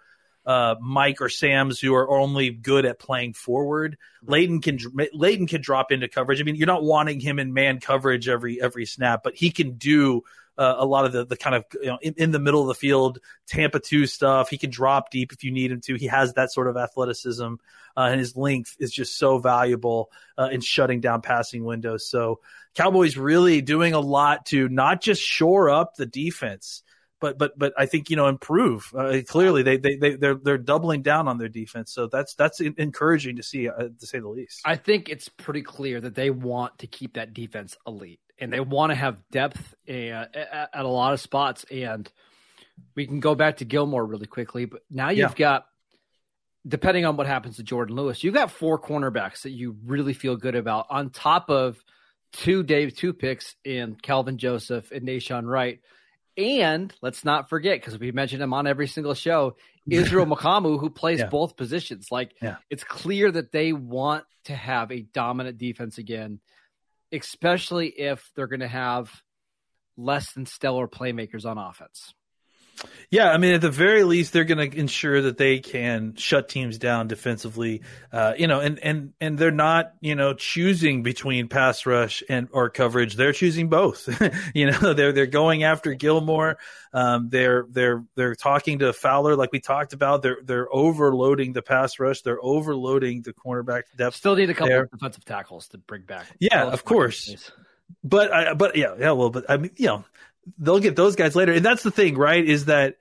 uh, 0.51 0.75
Mike 0.81 1.21
or 1.21 1.29
Sam's 1.29 1.79
who 1.79 1.95
are 1.95 2.11
only 2.11 2.51
good 2.51 2.85
at 2.85 2.99
playing 2.99 3.35
forward. 3.35 3.97
Leighton 4.25 4.61
can 4.61 4.81
Leighton 5.15 5.47
can 5.47 5.61
drop 5.63 5.93
into 5.93 6.09
coverage. 6.09 6.41
I 6.41 6.45
mean, 6.45 6.57
you're 6.57 6.67
not 6.67 6.83
wanting 6.83 7.21
him 7.21 7.39
in 7.39 7.55
man 7.55 7.79
coverage 7.79 8.29
every 8.29 8.61
every 8.61 8.85
snap, 8.85 9.21
but 9.23 9.37
he 9.37 9.53
can 9.53 9.75
do 9.75 10.23
uh, 10.59 10.75
a 10.79 10.85
lot 10.85 11.05
of 11.05 11.13
the 11.13 11.25
the 11.25 11.37
kind 11.37 11.55
of 11.55 11.65
you 11.75 11.87
know 11.87 11.99
in, 12.03 12.15
in 12.17 12.31
the 12.33 12.41
middle 12.41 12.63
of 12.63 12.67
the 12.67 12.75
field 12.75 13.21
Tampa 13.47 13.79
two 13.79 14.07
stuff. 14.07 14.51
He 14.51 14.59
can 14.59 14.71
drop 14.71 15.13
deep 15.13 15.33
if 15.33 15.45
you 15.45 15.53
need 15.53 15.71
him 15.71 15.83
to. 15.83 15.95
He 15.95 16.09
has 16.09 16.35
that 16.35 16.51
sort 16.51 16.67
of 16.67 16.77
athleticism, 16.77 17.55
uh, 17.97 18.01
and 18.01 18.19
his 18.19 18.37
length 18.37 18.75
is 18.81 18.91
just 18.91 19.19
so 19.19 19.39
valuable 19.39 20.11
uh, 20.37 20.49
in 20.51 20.63
shutting 20.63 21.01
down 21.01 21.23
passing 21.23 21.63
windows. 21.63 22.11
So 22.11 22.41
Cowboys 22.75 23.17
really 23.17 23.61
doing 23.61 23.95
a 23.95 24.01
lot 24.01 24.47
to 24.47 24.69
not 24.69 25.01
just 25.01 25.23
shore 25.23 25.71
up 25.71 25.95
the 25.95 26.07
defense 26.07 26.83
but 27.21 27.39
but 27.39 27.59
but 27.59 27.73
I 27.79 27.87
think 27.87 28.11
you 28.11 28.17
know 28.17 28.27
improve. 28.27 28.93
Uh, 28.97 29.19
clearly, 29.27 29.63
they 29.63 29.77
they 29.77 29.97
they 29.97 30.15
they're 30.17 30.35
they're 30.35 30.59
doubling 30.59 31.03
down 31.03 31.29
on 31.29 31.39
their 31.39 31.49
defense, 31.49 31.93
so 31.93 32.07
that's 32.07 32.35
that's 32.35 32.61
encouraging 32.61 33.37
to 33.37 33.43
see, 33.43 33.69
uh, 33.69 33.89
to 33.99 34.07
say 34.07 34.19
the 34.19 34.29
least. 34.29 34.63
I 34.65 34.77
think 34.77 35.09
it's 35.09 35.29
pretty 35.29 35.63
clear 35.63 36.01
that 36.01 36.15
they 36.15 36.31
want 36.31 36.79
to 36.79 36.87
keep 36.87 37.15
that 37.15 37.35
defense 37.35 37.77
elite 37.87 38.21
and 38.41 38.53
they 38.53 38.61
want 38.61 38.91
to 38.91 38.97
have 38.97 39.19
depth 39.31 39.75
uh, 39.89 39.93
at, 39.93 40.71
at 40.73 40.85
a 40.85 40.89
lot 40.89 41.13
of 41.13 41.21
spots. 41.21 41.65
And 41.71 42.11
we 42.97 43.07
can 43.07 43.21
go 43.21 43.35
back 43.35 43.59
to 43.59 43.65
Gilmore 43.65 44.05
really 44.05 44.27
quickly, 44.27 44.65
but 44.65 44.81
now 44.91 45.11
you've 45.11 45.37
got, 45.37 45.67
depending 46.67 47.05
on 47.05 47.17
what 47.17 47.27
happens 47.27 47.57
to 47.57 47.63
Jourdan 47.63 47.91
Lewis, 47.91 48.25
you've 48.25 48.35
got 48.35 48.51
four 48.51 48.81
cornerbacks 48.81 49.43
that 49.43 49.51
you 49.51 49.77
really 49.85 50.15
feel 50.15 50.37
good 50.37 50.55
about 50.55 50.87
on 50.91 51.11
top 51.11 51.51
of 51.51 51.83
two 52.33 52.63
Dave 52.63 52.97
two 52.97 53.13
picks 53.13 53.55
in 53.65 53.97
Kelvin 53.97 54.39
Joseph 54.39 54.91
and 54.91 55.07
Nahshon 55.07 55.47
Wright. 55.47 55.81
And 56.41 56.93
let's 57.03 57.25
not 57.25 57.49
forget, 57.51 57.79
because 57.81 57.99
we 57.99 58.13
mentioned 58.13 58.43
him 58.43 58.55
on 58.55 58.67
every 58.67 58.87
single 58.87 59.15
show, 59.15 59.57
Israel 59.89 60.25
Mukuamu, 60.27 60.81
who 60.81 60.89
plays 60.89 61.19
Yeah. 61.19 61.27
both 61.27 61.57
positions. 61.57 62.09
Like 62.11 62.35
Yeah. 62.41 62.57
it's 62.71 62.85
clear 62.85 63.31
that 63.31 63.53
they 63.53 63.73
want 63.75 64.25
to 64.45 64.55
have 64.55 64.91
a 64.91 65.03
dominant 65.03 65.59
defense 65.59 65.99
again, 65.99 66.41
especially 67.13 67.89
if 67.89 68.31
they're 68.35 68.47
going 68.47 68.61
to 68.61 68.69
have 68.69 69.23
less 69.97 70.33
than 70.33 70.47
stellar 70.47 70.89
playmakers 70.89 71.45
on 71.45 71.59
offense. 71.59 72.15
Yeah, 73.11 73.31
I 73.31 73.39
mean, 73.39 73.55
at 73.55 73.61
the 73.61 73.71
very 73.71 74.05
least, 74.05 74.33
they're 74.33 74.45
going 74.45 74.71
to 74.71 74.79
ensure 74.79 75.23
that 75.23 75.37
they 75.37 75.59
can 75.59 76.15
shut 76.15 76.49
teams 76.49 76.79
down 76.79 77.09
defensively. 77.09 77.83
Uh, 78.13 78.35
you 78.39 78.47
know, 78.47 78.61
and 78.61 78.79
and 78.79 79.13
and 79.21 79.37
they're 79.37 79.51
not, 79.51 79.95
you 80.01 80.15
know, 80.15 80.35
choosing 80.35 81.03
between 81.03 81.49
pass 81.49 81.87
rush 81.87 82.23
and 82.29 82.49
or 82.53 82.71
coverage. 82.71 83.17
They're 83.17 83.33
choosing 83.33 83.69
both. 83.69 84.09
you 84.55 84.71
know, 84.71 84.95
they're 84.95 85.13
they're 85.13 85.27
going 85.27 85.65
after 85.65 85.95
Gilmore. 85.95 86.59
Um, 86.93 87.29
they're 87.31 87.67
they're 87.69 88.05
they're 88.15 88.35
talking 88.35 88.81
to 88.81 88.93
Fowler, 88.93 89.35
like 89.35 89.51
we 89.53 89.61
talked 89.61 89.93
about. 89.93 90.23
They're 90.23 90.39
they're 90.43 90.73
overloading 90.73 91.53
the 91.53 91.63
pass 91.63 91.99
rush. 91.99 92.23
They're 92.23 92.43
overloading 92.43 93.23
the 93.23 93.33
cornerback 93.33 93.83
depth. 93.97 94.17
Still 94.17 94.37
need 94.37 94.51
a 94.51 94.55
couple 94.55 94.69
There. 94.69 94.85
of 94.85 94.91
defensive 94.91 95.25
tackles 95.25 95.69
to 95.69 95.79
bring 95.79 96.03
back. 96.03 96.27
Yeah, 96.39 96.65
of 96.65 96.85
course. 96.85 97.53
But 98.05 98.33
I, 98.33 98.55
but 98.55 98.77
yeah, 98.77 98.95
yeah. 98.99 99.13
Well, 99.13 99.31
but 99.31 99.47
I 99.49 99.57
mean, 99.57 99.73
you 99.77 99.87
know, 99.87 100.05
they'll 100.59 100.81
get 100.81 100.97
those 100.97 101.17
guys 101.17 101.37
later, 101.37 101.53
and 101.53 101.65
that's 101.65 101.83
the 101.83 101.91
thing, 101.91 102.17
right? 102.17 102.45
Is 102.45 102.67
that 102.67 102.97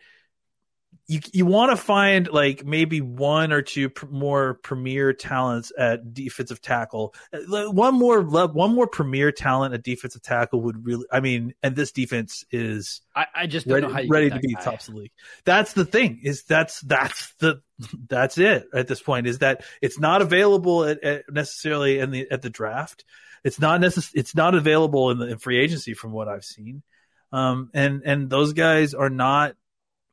you 1.08 1.22
you 1.34 1.46
want 1.48 1.72
to 1.72 1.76
find 1.76 2.30
like 2.32 2.64
maybe 2.64 3.02
one 3.02 3.52
or 3.52 3.64
two 3.64 3.90
pr- 3.90 4.06
more 4.06 4.54
premier 4.62 5.12
talents 5.12 5.72
at 5.76 6.14
defensive 6.14 6.62
tackle. 6.62 7.16
One 7.48 7.96
more 7.96 8.22
one 8.22 8.76
more 8.76 8.86
premier 8.86 9.32
talent 9.32 9.74
at 9.74 9.82
defensive 9.82 10.22
tackle 10.22 10.62
would 10.62 10.86
really. 10.86 11.06
I 11.12 11.20
mean, 11.20 11.56
and 11.64 11.76
this 11.76 11.92
defense 11.92 12.46
is 12.52 13.02
I, 13.16 13.26
I 13.34 13.48
just 13.48 13.68
don't 13.68 13.76
ready, 13.76 13.88
know 13.88 13.94
how 13.94 14.00
you 14.02 14.10
ready 14.10 14.30
to 14.30 14.40
be 14.40 14.54
guy. 14.54 14.62
tops 14.62 14.88
of 14.88 14.94
the 14.94 15.00
league. 15.02 15.12
That's 15.46 15.74
the 15.74 15.86
thing 15.86 16.20
is 16.24 16.44
that's 16.44 16.80
that's 16.82 17.34
the 17.40 17.62
that's 18.08 18.38
it 18.38 18.68
at 18.72 18.88
this 18.88 19.02
point 19.02 19.26
is 19.26 19.40
that 19.40 19.64
it's 19.82 19.98
not 19.98 20.22
available 20.22 20.86
at, 20.86 21.04
at 21.04 21.24
necessarily 21.32 21.98
in 21.98 22.12
the 22.12 22.30
at 22.30 22.44
the 22.44 22.52
draft. 22.52 23.04
It's 23.44 23.60
not 23.60 23.82
necess- 23.82 24.12
It's 24.14 24.36
not 24.36 24.54
available 24.54 25.10
in 25.10 25.18
the 25.18 25.28
in 25.28 25.38
free 25.40 25.58
agency 25.60 25.96
from 25.96 26.12
what 26.12 26.28
I've 26.28 26.44
seen. 26.44 26.84
Um, 27.32 27.70
and 27.74 28.02
and 28.06 28.30
those 28.30 28.54
guys 28.54 28.94
are 28.94 29.10
not 29.10 29.56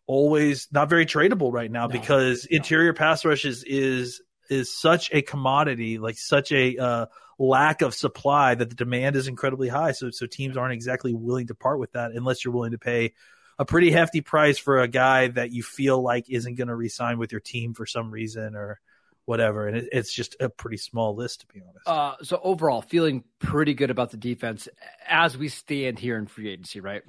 always 0.07 0.69
not 0.71 0.89
very 0.89 1.07
tradable 1.07 1.53
right 1.53 1.71
now 1.71 1.87
No, 1.87 1.93
because 1.93 2.47
no. 2.51 2.57
interior 2.57 2.93
pass 2.93 3.25
rush 3.25 3.45
is 3.45 3.65
is 3.65 4.23
is 4.49 4.73
such 4.73 5.11
a 5.13 5.23
commodity, 5.23 5.99
like 5.99 6.17
such 6.19 6.53
a 6.53 6.77
uh, 6.79 7.07
lack 7.39 7.83
of 7.83 7.95
supply 7.95 8.55
that 8.55 8.69
the 8.69 8.77
demand 8.77 9.17
is 9.17 9.29
incredibly 9.29 9.69
high. 9.69 9.93
So 9.93 10.11
so 10.11 10.27
teams 10.27 10.57
aren't 10.57 10.75
exactly 10.75 11.15
willing 11.15 11.49
to 11.49 11.55
part 11.55 11.79
with 11.79 11.93
that 11.93 12.13
unless 12.13 12.45
you're 12.45 12.55
willing 12.55 12.73
to 12.73 12.79
pay 12.79 13.15
a 13.59 13.65
pretty 13.65 13.91
hefty 13.91 14.21
price 14.21 14.59
for 14.59 14.81
a 14.81 14.89
guy 14.89 15.29
that 15.29 15.51
you 15.51 15.63
feel 15.63 16.01
like 16.01 16.29
isn't 16.29 16.57
going 16.57 16.69
to 16.69 16.77
resign 16.77 17.19
with 17.19 17.33
your 17.33 17.41
team 17.41 17.73
for 17.75 17.87
some 17.87 18.11
reason 18.11 18.55
or 18.55 18.81
whatever. 19.27 19.69
And 19.69 19.77
it, 19.77 19.89
it's 19.93 20.13
just 20.13 20.37
a 20.41 20.49
pretty 20.49 20.79
small 20.79 21.15
list 21.15 21.41
to 21.41 21.47
be 21.47 21.61
honest. 21.61 21.87
Uh, 21.87 22.25
so 22.25 22.41
overall, 22.43 22.81
feeling 22.81 23.25
pretty 23.39 23.75
good 23.75 23.91
about 23.91 24.11
the 24.11 24.17
defense 24.17 24.69
as 25.07 25.37
we 25.37 25.49
stand 25.49 25.99
here 25.99 26.17
in 26.17 26.27
free 26.27 26.49
agency, 26.49 26.81
right? 26.81 27.03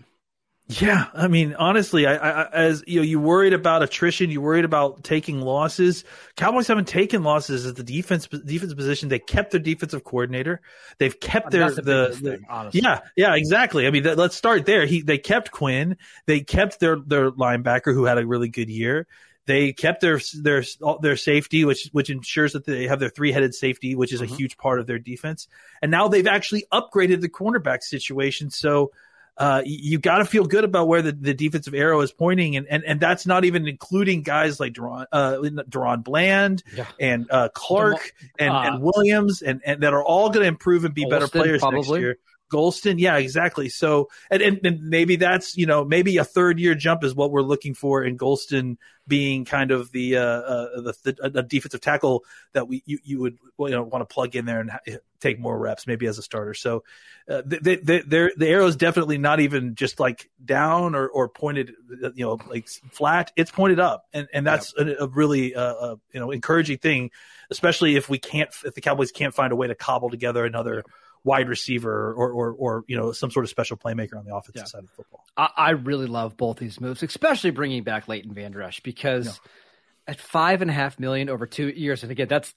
Yeah, 0.69 1.05
I 1.13 1.29
mean, 1.29 1.53
honestly, 1.53 2.05
I, 2.05 2.15
I, 2.15 2.49
as 2.51 2.83
you 2.85 2.99
know, 2.99 3.03
you 3.03 3.21
worried 3.21 3.53
about 3.53 3.83
attrition, 3.83 4.29
you 4.31 4.41
worried 4.41 4.65
about 4.65 5.01
taking 5.01 5.39
losses. 5.39 6.03
Cowboys 6.35 6.67
haven't 6.67 6.89
taken 6.89 7.23
losses 7.23 7.65
at 7.65 7.77
the 7.77 7.83
defense 7.83 8.27
defense 8.27 8.73
position. 8.73 9.07
They 9.07 9.19
kept 9.19 9.51
their 9.51 9.61
defensive 9.61 10.03
coordinator. 10.03 10.59
They've 10.97 11.17
kept 11.17 11.51
their 11.51 11.71
the, 11.71 11.81
the, 11.81 12.37
thing, 12.37 12.71
yeah, 12.73 12.99
yeah, 13.15 13.35
exactly. 13.35 13.87
I 13.87 13.91
mean, 13.91 14.03
th- 14.03 14.17
let's 14.17 14.35
start 14.35 14.65
there. 14.65 14.85
He 14.85 15.01
they 15.01 15.17
kept 15.17 15.51
Quinn. 15.51 15.95
They 16.25 16.41
kept 16.41 16.81
their 16.81 16.97
their 16.97 17.31
linebacker 17.31 17.93
who 17.93 18.03
had 18.03 18.17
a 18.17 18.27
really 18.27 18.49
good 18.49 18.69
year. 18.69 19.07
They 19.47 19.73
kept 19.73 20.01
their 20.01 20.19
their 20.35 20.63
their 21.01 21.17
safety, 21.17 21.65
which 21.65 21.89
which 21.93 22.09
ensures 22.09 22.53
that 22.53 22.65
they 22.65 22.85
have 22.87 22.99
their 22.99 23.09
three 23.09 23.31
headed 23.31 23.55
safety, 23.55 23.95
which 23.95 24.13
is 24.13 24.21
mm-hmm. 24.21 24.33
a 24.33 24.37
huge 24.37 24.57
part 24.57 24.79
of 24.79 24.85
their 24.85 24.99
defense. 24.99 25.47
And 25.81 25.89
now 25.89 26.09
they've 26.09 26.27
actually 26.27 26.65
upgraded 26.71 27.21
the 27.21 27.29
cornerback 27.29 27.81
situation. 27.81 28.51
So 28.51 28.91
uh, 29.37 29.61
you 29.65 29.99
got 29.99 30.17
to 30.17 30.25
feel 30.25 30.45
good 30.45 30.63
about 30.63 30.87
where 30.87 31.01
the, 31.01 31.11
the 31.11 31.33
defensive 31.33 31.73
arrow 31.73 32.01
is 32.01 32.11
pointing, 32.11 32.57
and, 32.57 32.67
and 32.67 32.83
and 32.83 32.99
that's 32.99 33.25
not 33.25 33.45
even 33.45 33.67
including 33.67 34.23
guys 34.23 34.59
like 34.59 34.73
DaRon, 34.73 35.05
uh, 35.11 35.37
DaRon 35.69 36.03
Bland 36.03 36.63
yeah. 36.75 36.87
and 36.99 37.27
uh, 37.29 37.49
Clark 37.53 38.13
and, 38.37 38.53
and 38.53 38.75
uh, 38.75 38.79
Williams, 38.81 39.43
and, 39.43 39.61
and 39.63 39.83
that 39.83 39.93
are 39.93 40.03
all 40.03 40.29
going 40.29 40.41
to 40.41 40.47
improve 40.47 40.85
and 40.85 40.93
be 40.93 41.05
better 41.05 41.27
players 41.27 41.61
probably. 41.61 41.79
next 41.79 41.99
year. 41.99 42.17
Golston, 42.51 42.95
yeah, 42.97 43.17
exactly. 43.17 43.69
So, 43.69 44.09
and, 44.31 44.41
and, 44.41 44.59
and, 44.65 44.81
maybe 44.89 45.17
that's 45.17 45.57
you 45.57 45.65
know 45.65 45.83
maybe 45.83 46.17
a 46.17 46.23
third 46.23 46.59
year 46.59 46.75
jump 46.75 47.03
is 47.03 47.13
what 47.13 47.31
we're 47.31 47.41
looking 47.41 47.73
for 47.73 48.03
in 48.03 48.17
Golston 48.17 48.77
being 49.07 49.45
kind 49.45 49.71
of 49.71 49.91
the 49.91 50.17
uh, 50.17 50.21
uh 50.21 50.81
the, 50.81 50.93
the, 51.03 51.29
the, 51.29 51.43
defensive 51.43 51.81
tackle 51.81 52.23
that 52.53 52.67
we 52.67 52.83
you, 52.85 52.99
you 53.03 53.19
would 53.19 53.37
you 53.59 53.69
know 53.69 53.83
want 53.83 54.07
to 54.07 54.13
plug 54.13 54.35
in 54.35 54.45
there 54.45 54.59
and 54.59 54.71
take 55.19 55.39
more 55.39 55.57
reps 55.57 55.87
maybe 55.87 56.07
as 56.07 56.17
a 56.17 56.21
starter. 56.21 56.53
So, 56.53 56.83
uh, 57.29 57.41
they, 57.45 57.75
they, 57.75 57.99
the 58.01 58.47
arrow 58.47 58.67
is 58.67 58.75
definitely 58.75 59.17
not 59.17 59.39
even 59.39 59.75
just 59.75 59.99
like 59.99 60.29
down 60.43 60.95
or, 60.95 61.07
or 61.07 61.27
pointed 61.27 61.73
you 62.15 62.25
know 62.25 62.39
like 62.47 62.69
flat. 62.91 63.31
It's 63.35 63.51
pointed 63.51 63.79
up, 63.79 64.05
and 64.13 64.27
and 64.33 64.47
that's 64.47 64.73
a, 64.77 65.03
a, 65.03 65.07
really 65.07 65.53
uh, 65.53 65.73
a, 65.73 65.99
you 66.13 66.19
know 66.21 66.31
encouraging 66.31 66.77
thing, 66.77 67.11
especially 67.49 67.97
if 67.97 68.07
we 68.09 68.19
can't 68.19 68.49
if 68.63 68.73
the 68.73 68.81
Cowboys 68.81 69.11
can't 69.11 69.33
find 69.33 69.51
a 69.51 69.55
way 69.55 69.67
to 69.67 69.75
cobble 69.75 70.09
together 70.09 70.45
another. 70.45 70.83
Yeah 70.85 70.93
wide 71.27 71.49
receiver 71.49 72.13
or, 72.13 72.31
or, 72.31 72.51
or 72.53 72.83
you 72.87 72.95
know 72.95 73.11
some 73.11 73.29
sort 73.29 73.43
of 73.43 73.49
special 73.49 73.75
playmaker 73.75 74.17
on 74.17 74.25
the 74.25 74.33
offensive 74.33 74.61
yeah. 74.61 74.63
side 74.63 74.83
of 74.85 74.89
football. 74.91 75.25
I, 75.35 75.49
I, 75.57 75.69
really 75.71 76.07
love 76.07 76.37
both 76.37 76.57
these 76.57 76.79
moves, 76.79 77.03
especially 77.03 77.51
bringing 77.51 77.83
back 77.83 78.07
Leighton 78.07 78.33
Vander 78.33 78.61
Esch 78.61 78.79
because 78.79 79.25
yeah. 79.27 80.13
at 80.13 80.21
five 80.21 80.61
and 80.61 80.71
a 80.71 80.73
half 80.73 80.99
million 80.99 81.29
over 81.29 81.45
two 81.45 81.67
years, 81.67 82.01
and 82.03 82.11
again 82.11 82.29
that's 82.29 82.55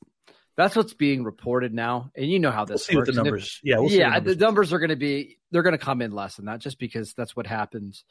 that's 0.56 0.76
what's 0.76 0.94
being 0.94 1.24
reported 1.24 1.74
now, 1.74 2.12
and 2.14 2.30
you 2.30 2.38
know 2.38 2.52
how 2.52 2.64
this 2.64 2.88
we'll 2.88 2.98
works. 2.98 3.10
the 3.10 3.16
numbers, 3.16 3.60
if, 3.62 3.68
yeah, 3.68 3.78
we'll 3.80 3.90
yeah, 3.90 4.08
the 4.08 4.14
numbers. 4.14 4.36
the 4.36 4.44
numbers 4.44 4.72
are 4.72 4.78
going 4.78 4.90
to 4.90 4.96
be 4.96 5.38
they're 5.50 5.62
going 5.62 5.76
to 5.76 5.84
come 5.84 6.00
in 6.00 6.12
less 6.12 6.36
than 6.36 6.46
that 6.46 6.60
just 6.60 6.78
because 6.78 7.12
that's 7.12 7.34
what 7.34 7.48
happens. 7.48 8.04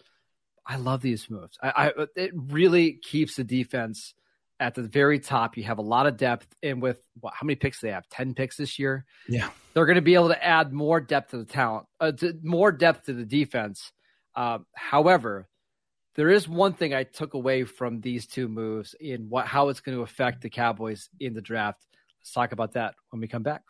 I 0.67 0.75
love 0.75 1.01
these 1.01 1.29
moves. 1.29 1.57
I, 1.63 1.93
I 1.97 2.05
it 2.17 2.31
really 2.35 2.93
keeps 2.93 3.37
the 3.37 3.45
defense 3.45 4.13
at 4.59 4.75
the 4.75 4.83
very 4.83 5.19
top. 5.19 5.57
You 5.57 5.63
have 5.63 5.77
a 5.77 5.83
lot 5.83 6.05
of 6.05 6.17
depth, 6.17 6.47
and 6.61 6.81
with 6.81 6.99
what, 7.19 7.33
how 7.33 7.45
many 7.45 7.55
picks 7.55 7.79
they 7.79 7.91
have? 7.91 8.07
Ten 8.09 8.33
picks 8.33 8.57
this 8.57 8.79
year. 8.79 9.05
Yeah, 9.27 9.49
they're 9.73 9.85
going 9.85 9.95
to 9.95 10.01
be 10.01 10.15
able 10.15 10.29
to 10.29 10.43
add 10.43 10.73
more 10.73 10.99
depth 10.99 11.31
to 11.31 11.37
the 11.37 11.45
talent, 11.45 11.85
uh, 11.99 12.11
to, 12.13 12.33
more 12.43 12.71
depth 12.71 13.05
to 13.05 13.13
the 13.13 13.25
defense. 13.25 13.91
Uh, 14.35 14.59
however, 14.75 15.47
there 16.15 16.29
is 16.29 16.47
one 16.47 16.73
thing 16.73 16.93
I 16.93 17.03
took 17.03 17.33
away 17.33 17.63
from 17.63 18.01
these 18.01 18.27
two 18.27 18.47
moves 18.47 18.95
in 18.99 19.29
what 19.29 19.45
how 19.47 19.69
it's 19.69 19.79
going 19.79 19.97
to 19.97 20.03
affect 20.03 20.41
the 20.41 20.49
Cowboys 20.49 21.09
in 21.19 21.33
the 21.33 21.41
draft. 21.41 21.85
Let's 22.19 22.31
talk 22.31 22.51
about 22.51 22.73
that 22.73 22.95
when 23.09 23.21
we 23.21 23.27
come 23.27 23.43
back. 23.43 23.61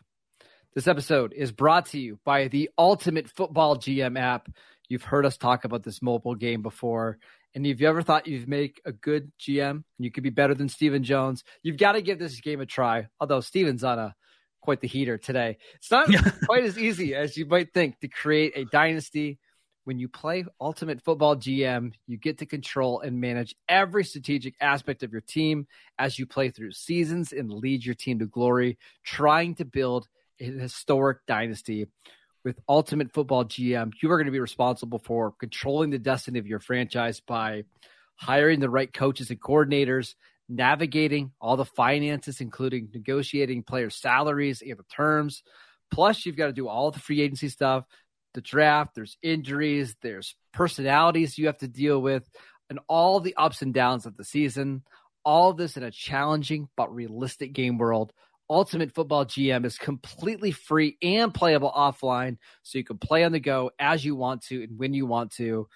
This 0.73 0.87
episode 0.87 1.33
is 1.33 1.51
brought 1.51 1.87
to 1.87 1.99
you 1.99 2.19
by 2.23 2.47
the 2.47 2.69
Ultimate 2.77 3.27
Football 3.29 3.77
GM 3.77 4.19
app. 4.19 4.49
You've 4.87 5.03
heard 5.03 5.25
us 5.25 5.37
talk 5.37 5.65
about 5.65 5.83
this 5.83 6.01
mobile 6.01 6.35
game 6.35 6.61
before. 6.61 7.17
And 7.55 7.65
if 7.65 7.81
you 7.81 7.87
ever 7.87 8.01
thought 8.01 8.27
you'd 8.27 8.47
make 8.47 8.81
a 8.85 8.91
good 8.91 9.31
GM, 9.39 9.71
and 9.71 9.83
you 9.97 10.11
could 10.11 10.23
be 10.23 10.29
better 10.29 10.53
than 10.53 10.69
Stephen 10.69 11.03
Jones, 11.03 11.43
you've 11.63 11.77
got 11.77 11.93
to 11.93 12.01
give 12.01 12.19
this 12.19 12.39
game 12.41 12.61
a 12.61 12.65
try. 12.65 13.07
Although 13.19 13.41
Stephen's 13.41 13.83
on 13.83 13.99
a 13.99 14.15
quite 14.61 14.81
the 14.81 14.87
heater 14.87 15.17
today. 15.17 15.57
It's 15.75 15.91
not 15.91 16.09
quite 16.45 16.63
as 16.63 16.77
easy 16.77 17.15
as 17.15 17.37
you 17.37 17.45
might 17.45 17.73
think 17.73 17.99
to 17.99 18.07
create 18.07 18.53
a 18.55 18.65
dynasty. 18.65 19.39
When 19.85 19.97
you 19.97 20.07
play 20.07 20.45
Ultimate 20.61 21.01
Football 21.01 21.37
GM, 21.37 21.93
you 22.05 22.17
get 22.17 22.37
to 22.39 22.45
control 22.45 22.99
and 22.99 23.19
manage 23.19 23.55
every 23.67 24.03
strategic 24.03 24.53
aspect 24.61 25.01
of 25.01 25.11
your 25.11 25.21
team 25.21 25.65
as 25.97 26.19
you 26.19 26.27
play 26.27 26.51
through 26.51 26.73
seasons 26.73 27.33
and 27.33 27.51
lead 27.51 27.83
your 27.83 27.95
team 27.95 28.19
to 28.19 28.27
glory, 28.27 28.77
trying 29.03 29.55
to 29.55 29.65
build 29.65 30.07
a 30.39 30.43
historic 30.43 31.25
dynasty 31.25 31.87
with 32.43 32.59
Ultimate 32.67 33.13
Football 33.13 33.45
GM, 33.45 33.91
you 34.01 34.11
are 34.11 34.17
going 34.17 34.25
to 34.25 34.31
be 34.31 34.39
responsible 34.39 34.99
for 34.99 35.33
controlling 35.39 35.89
the 35.89 35.99
destiny 35.99 36.39
of 36.39 36.47
your 36.47 36.59
franchise 36.59 37.19
by 37.19 37.63
hiring 38.15 38.59
the 38.59 38.69
right 38.69 38.91
coaches 38.91 39.29
and 39.29 39.41
coordinators, 39.41 40.15
navigating 40.47 41.31
all 41.39 41.57
the 41.57 41.65
finances, 41.65 42.41
including 42.41 42.89
negotiating 42.93 43.63
players' 43.63 43.95
salaries 43.95 44.61
and 44.61 44.77
the 44.77 44.83
terms. 44.83 45.43
Plus, 45.91 46.25
you've 46.25 46.37
got 46.37 46.47
to 46.47 46.53
do 46.53 46.67
all 46.67 46.91
the 46.91 46.99
free 46.99 47.21
agency 47.21 47.49
stuff, 47.49 47.85
the 48.33 48.41
draft, 48.41 48.95
there's 48.95 49.17
injuries, 49.21 49.95
there's 50.01 50.35
personalities 50.53 51.37
you 51.37 51.47
have 51.47 51.57
to 51.57 51.67
deal 51.67 52.01
with, 52.01 52.29
and 52.69 52.79
all 52.87 53.19
the 53.19 53.35
ups 53.35 53.61
and 53.61 53.73
downs 53.73 54.05
of 54.05 54.15
the 54.17 54.23
season. 54.23 54.83
All 55.25 55.53
this 55.53 55.75
in 55.75 55.83
a 55.83 55.91
challenging 55.91 56.69
but 56.77 56.93
realistic 56.93 57.53
game 57.53 57.77
world 57.77 58.13
Ultimate 58.49 58.93
Football 58.95 59.25
GM 59.25 59.63
is 59.65 59.77
completely 59.77 60.51
free 60.51 60.97
and 61.03 61.33
playable 61.33 61.71
offline, 61.71 62.37
so 62.63 62.77
you 62.77 62.83
can 62.83 62.97
play 62.97 63.23
on 63.23 63.31
the 63.31 63.39
go 63.39 63.71
as 63.77 64.03
you 64.03 64.15
want 64.15 64.41
to 64.45 64.63
and 64.63 64.79
when 64.79 64.93
you 64.93 65.05
want 65.05 65.31
to. 65.33 65.67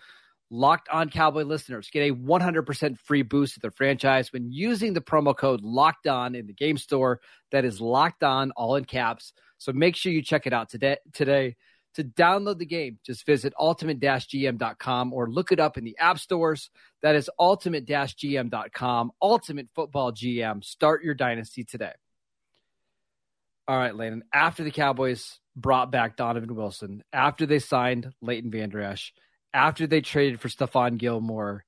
Locked 0.49 0.89
on 0.89 1.09
Cowboy 1.09 1.43
listeners 1.43 1.89
get 1.91 2.09
a 2.09 2.13
100% 2.13 2.99
free 2.99 3.21
boost 3.23 3.55
to 3.55 3.59
their 3.59 3.71
franchise 3.71 4.31
when 4.31 4.51
using 4.51 4.93
the 4.93 5.01
promo 5.01 5.35
code 5.35 5.61
Locked 5.61 6.07
On 6.07 6.35
in 6.35 6.45
the 6.45 6.53
game 6.53 6.77
store. 6.77 7.21
That 7.51 7.65
is 7.65 7.81
Locked 7.81 8.23
On, 8.23 8.51
all 8.51 8.75
in 8.75 8.85
caps. 8.85 9.33
So 9.57 9.71
make 9.71 9.95
sure 9.95 10.11
you 10.11 10.21
check 10.21 10.45
it 10.45 10.53
out 10.53 10.69
today. 10.69 10.97
Today, 11.13 11.55
to 11.95 12.03
download 12.03 12.57
the 12.57 12.65
game, 12.65 12.99
just 13.05 13.25
visit 13.25 13.53
ultimate-gm.com 13.59 15.13
or 15.13 15.29
look 15.29 15.51
it 15.51 15.59
up 15.59 15.77
in 15.77 15.83
the 15.83 15.97
app 15.99 16.19
stores. 16.19 16.69
That 17.01 17.15
is 17.15 17.29
ultimate-gm.com. 17.39 19.11
Ultimate 19.21 19.67
Football 19.75 20.11
GM. 20.11 20.63
Start 20.63 21.03
your 21.03 21.13
dynasty 21.13 21.63
today. 21.63 21.93
All 23.67 23.77
right, 23.77 23.95
Landon. 23.95 24.23
After 24.33 24.63
the 24.63 24.71
Cowboys 24.71 25.39
brought 25.55 25.91
back 25.91 26.17
Donovan 26.17 26.55
Wilson, 26.55 27.03
after 27.13 27.45
they 27.45 27.59
signed 27.59 28.13
Leighton 28.21 28.51
Vander 28.51 28.81
Esch, 28.81 29.13
after 29.53 29.87
they 29.87 30.01
traded 30.01 30.41
for 30.41 30.49
Stephon 30.49 30.97
Gilmore, 30.97 31.63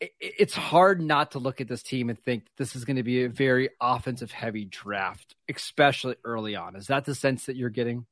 it, 0.00 0.12
it's 0.20 0.54
hard 0.54 1.00
not 1.02 1.32
to 1.32 1.38
look 1.38 1.60
at 1.60 1.68
this 1.68 1.82
team 1.82 2.08
and 2.08 2.18
think 2.18 2.44
this 2.56 2.76
is 2.76 2.84
going 2.84 2.96
to 2.96 3.02
be 3.02 3.24
a 3.24 3.28
very 3.28 3.70
offensive 3.80 4.30
heavy 4.30 4.64
draft, 4.64 5.34
especially 5.54 6.16
early 6.24 6.56
on. 6.56 6.76
Is 6.76 6.86
that 6.86 7.04
the 7.04 7.14
sense 7.14 7.46
that 7.46 7.56
you're 7.56 7.70
getting? 7.70 8.06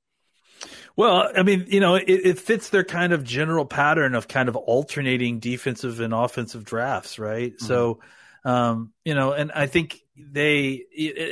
Well, 0.96 1.30
I 1.36 1.42
mean, 1.42 1.66
you 1.68 1.80
know, 1.80 1.96
it, 1.96 2.04
it, 2.06 2.38
fits 2.38 2.68
their 2.70 2.84
kind 2.84 3.12
of 3.12 3.24
general 3.24 3.64
pattern 3.64 4.14
of 4.14 4.28
kind 4.28 4.48
of 4.48 4.56
alternating 4.56 5.40
defensive 5.40 6.00
and 6.00 6.14
offensive 6.14 6.64
drafts, 6.64 7.18
right? 7.18 7.52
Mm-hmm. 7.52 7.66
So, 7.66 8.00
um, 8.44 8.92
you 9.04 9.14
know, 9.14 9.32
and 9.32 9.50
I 9.52 9.66
think 9.66 10.00
they 10.16 10.84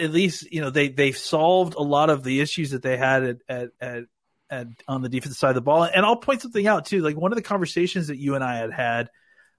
at 0.02 0.10
least 0.10 0.50
you 0.50 0.60
know 0.60 0.70
they 0.70 0.88
they 0.88 1.12
solved 1.12 1.74
a 1.74 1.82
lot 1.82 2.10
of 2.10 2.24
the 2.24 2.40
issues 2.40 2.70
that 2.70 2.82
they 2.82 2.96
had 2.96 3.22
at 3.22 3.36
at, 3.48 3.68
at, 3.80 4.04
at 4.50 4.66
on 4.88 5.02
the 5.02 5.08
defensive 5.08 5.38
side 5.38 5.50
of 5.50 5.54
the 5.56 5.60
ball. 5.60 5.84
And 5.84 6.04
I'll 6.04 6.16
point 6.16 6.42
something 6.42 6.66
out 6.66 6.86
too. 6.86 7.00
Like 7.00 7.16
one 7.16 7.32
of 7.32 7.36
the 7.36 7.42
conversations 7.42 8.08
that 8.08 8.18
you 8.18 8.34
and 8.34 8.42
I 8.42 8.56
had 8.56 8.72
had, 8.72 9.10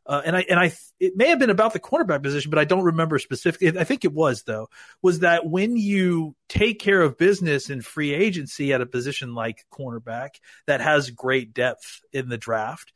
uh, 0.05 0.21
and 0.25 0.35
I 0.35 0.45
and 0.49 0.59
I 0.59 0.73
it 0.99 1.15
may 1.15 1.29
have 1.29 1.39
been 1.39 1.51
about 1.51 1.73
the 1.73 1.79
cornerback 1.79 2.23
position, 2.23 2.49
but 2.49 2.59
I 2.59 2.65
don't 2.65 2.83
remember 2.83 3.19
specifically. 3.19 3.79
I 3.79 3.83
think 3.83 4.03
it 4.03 4.13
was 4.13 4.43
though. 4.43 4.67
Was 5.03 5.19
that 5.19 5.45
when 5.45 5.77
you 5.77 6.35
take 6.49 6.79
care 6.79 7.01
of 7.01 7.17
business 7.17 7.69
in 7.69 7.81
free 7.81 8.13
agency 8.13 8.73
at 8.73 8.81
a 8.81 8.87
position 8.87 9.35
like 9.35 9.65
cornerback 9.71 10.29
that 10.65 10.81
has 10.81 11.11
great 11.11 11.53
depth 11.53 12.01
in 12.11 12.29
the 12.29 12.37
draft, 12.37 12.91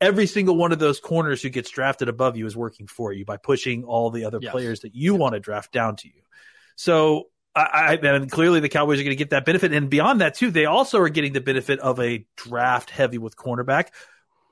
every 0.00 0.26
single 0.26 0.56
one 0.56 0.72
of 0.72 0.78
those 0.78 1.00
corners 1.00 1.42
who 1.42 1.48
gets 1.48 1.70
drafted 1.70 2.08
above 2.08 2.36
you 2.36 2.46
is 2.46 2.56
working 2.56 2.86
for 2.86 3.12
you 3.12 3.24
by 3.24 3.36
pushing 3.36 3.84
all 3.84 4.10
the 4.10 4.24
other 4.24 4.38
yes. 4.40 4.52
players 4.52 4.80
that 4.80 4.94
you 4.94 5.14
want 5.14 5.34
to 5.34 5.40
draft 5.40 5.72
down 5.72 5.96
to 5.96 6.08
you. 6.08 6.22
So 6.76 7.28
I, 7.54 7.98
I 8.02 8.06
and 8.06 8.30
clearly 8.30 8.60
the 8.60 8.68
Cowboys 8.68 9.00
are 9.00 9.04
going 9.04 9.16
to 9.16 9.16
get 9.16 9.30
that 9.30 9.46
benefit, 9.46 9.72
and 9.72 9.88
beyond 9.88 10.20
that 10.20 10.34
too, 10.34 10.50
they 10.50 10.66
also 10.66 10.98
are 10.98 11.08
getting 11.08 11.32
the 11.32 11.40
benefit 11.40 11.80
of 11.80 11.98
a 11.98 12.26
draft 12.36 12.90
heavy 12.90 13.18
with 13.18 13.36
cornerback 13.36 13.88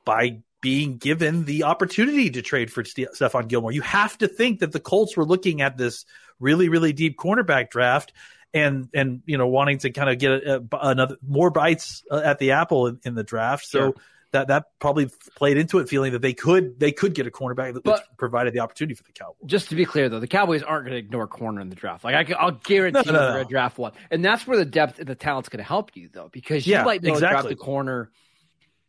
by 0.05 0.41
being 0.63 0.97
given 0.97 1.45
the 1.45 1.65
opportunity 1.65 2.31
to 2.31 2.41
trade 2.41 2.73
for 2.73 2.83
Stephon 2.83 3.49
Gilmore. 3.49 3.73
You 3.73 3.83
have 3.83 4.17
to 4.19 4.29
think 4.29 4.61
that 4.61 4.73
the 4.73 4.81
Colts 4.81 5.15
were 5.15 5.27
looking 5.27 5.61
at 5.61 5.77
this 5.77 6.07
really, 6.41 6.71
really 6.71 6.95
deep 6.95 7.19
cornerback 7.19 7.69
draft 7.69 8.15
and 8.55 8.89
and 8.95 9.21
you 9.27 9.37
know 9.37 9.49
wanting 9.49 9.79
to 9.79 9.91
kind 9.91 10.09
of 10.09 10.19
get 10.19 10.31
a, 10.31 10.57
a, 10.73 10.79
another 10.81 11.17
more 11.27 11.51
bites 11.51 12.03
uh, 12.11 12.23
at 12.25 12.39
the 12.39 12.53
apple 12.53 12.87
in, 12.87 13.01
in 13.05 13.15
the 13.15 13.25
draft. 13.25 13.67
So. 13.67 13.79
Sure 13.79 13.95
that 14.35 14.49
that 14.49 14.65
probably 14.81 15.09
played 15.37 15.57
into 15.57 15.79
it, 15.79 15.89
feeling 15.89 16.13
that 16.13 16.21
they 16.21 16.35
could 16.35 16.79
they 16.79 16.93
could 16.93 17.15
get 17.15 17.27
a 17.27 17.31
cornerback 17.31 17.73
that 17.75 17.85
but, 17.85 18.05
provided 18.19 18.53
the 18.53 18.61
opportunity 18.61 18.95
for 18.95 19.05
the 19.05 19.13
Cowboys. 19.13 19.47
Just 19.47 19.71
to 19.71 19.75
be 19.75 19.85
clear, 19.85 20.09
though, 20.09 20.21
the 20.21 20.29
Cowboys 20.29 20.63
aren't 20.63 20.85
going 20.85 20.93
to 20.93 20.99
ignore 20.99 21.27
corner 21.27 21.61
in 21.61 21.71
the 21.71 21.77
draft. 21.77 22.05
Like 22.05 22.31
I, 22.31 22.45
will 22.45 22.53
guarantee 22.53 23.03
no, 23.07 23.13
no, 23.13 23.19
they're 23.19 23.33
going 23.33 23.47
to 23.47 23.51
draft 23.51 23.79
one, 23.79 23.93
and 24.11 24.25
that's 24.25 24.47
where 24.47 24.59
the 24.59 24.65
depth 24.65 24.99
and 24.99 25.09
the 25.09 25.15
talent's 25.15 25.49
going 25.49 25.59
to 25.59 25.65
help 25.65 25.97
you, 25.97 26.11
though, 26.13 26.29
because 26.31 26.67
you 26.67 26.75
yeah, 26.75 26.85
might 26.85 27.05
exactly. 27.05 27.21
draft 27.21 27.49
the 27.49 27.57
corner 27.57 28.11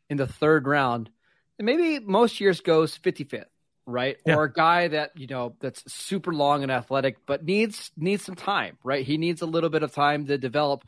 in 0.10 0.18
the 0.18 0.28
third 0.28 0.68
round, 0.68 1.10
and 1.58 1.66
maybe 1.66 2.04
most 2.04 2.42
years 2.42 2.62
goes 2.62 2.98
55th, 2.98 3.46
right? 3.86 4.18
Yeah. 4.26 4.36
Or 4.36 4.46
a 4.46 4.52
guy 4.52 4.90
that 4.90 5.12
you 5.16 5.28
know 5.28 5.56
that's 5.60 5.84
super 5.94 6.34
long 6.34 6.64
and 6.64 6.72
athletic, 6.72 7.26
but 7.26 7.46
needs 7.46 7.92
needs 7.96 8.24
some 8.26 8.36
time, 8.36 8.78
right? 8.84 9.06
He 9.06 9.18
needs 9.18 9.42
a 9.42 9.48
little 9.48 9.70
bit 9.70 9.84
of 9.84 9.94
time 9.94 10.26
to 10.26 10.38
develop. 10.38 10.84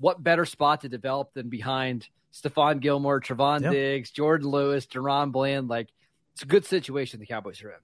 What 0.00 0.22
better 0.22 0.46
spot 0.46 0.82
to 0.82 0.88
develop 0.88 1.34
than 1.34 1.48
behind? 1.48 2.08
Stephon 2.40 2.80
Gilmore, 2.80 3.20
Trevon 3.20 3.62
yep. 3.62 3.72
Diggs, 3.72 4.10
Jourdan 4.10 4.44
Lewis, 4.44 4.86
DaRon 4.86 5.32
Bland. 5.32 5.68
Like 5.68 5.88
it's 6.34 6.42
a 6.42 6.46
good 6.46 6.64
situation 6.64 7.20
the 7.20 7.26
Cowboys 7.26 7.62
are 7.62 7.70
in. 7.70 7.76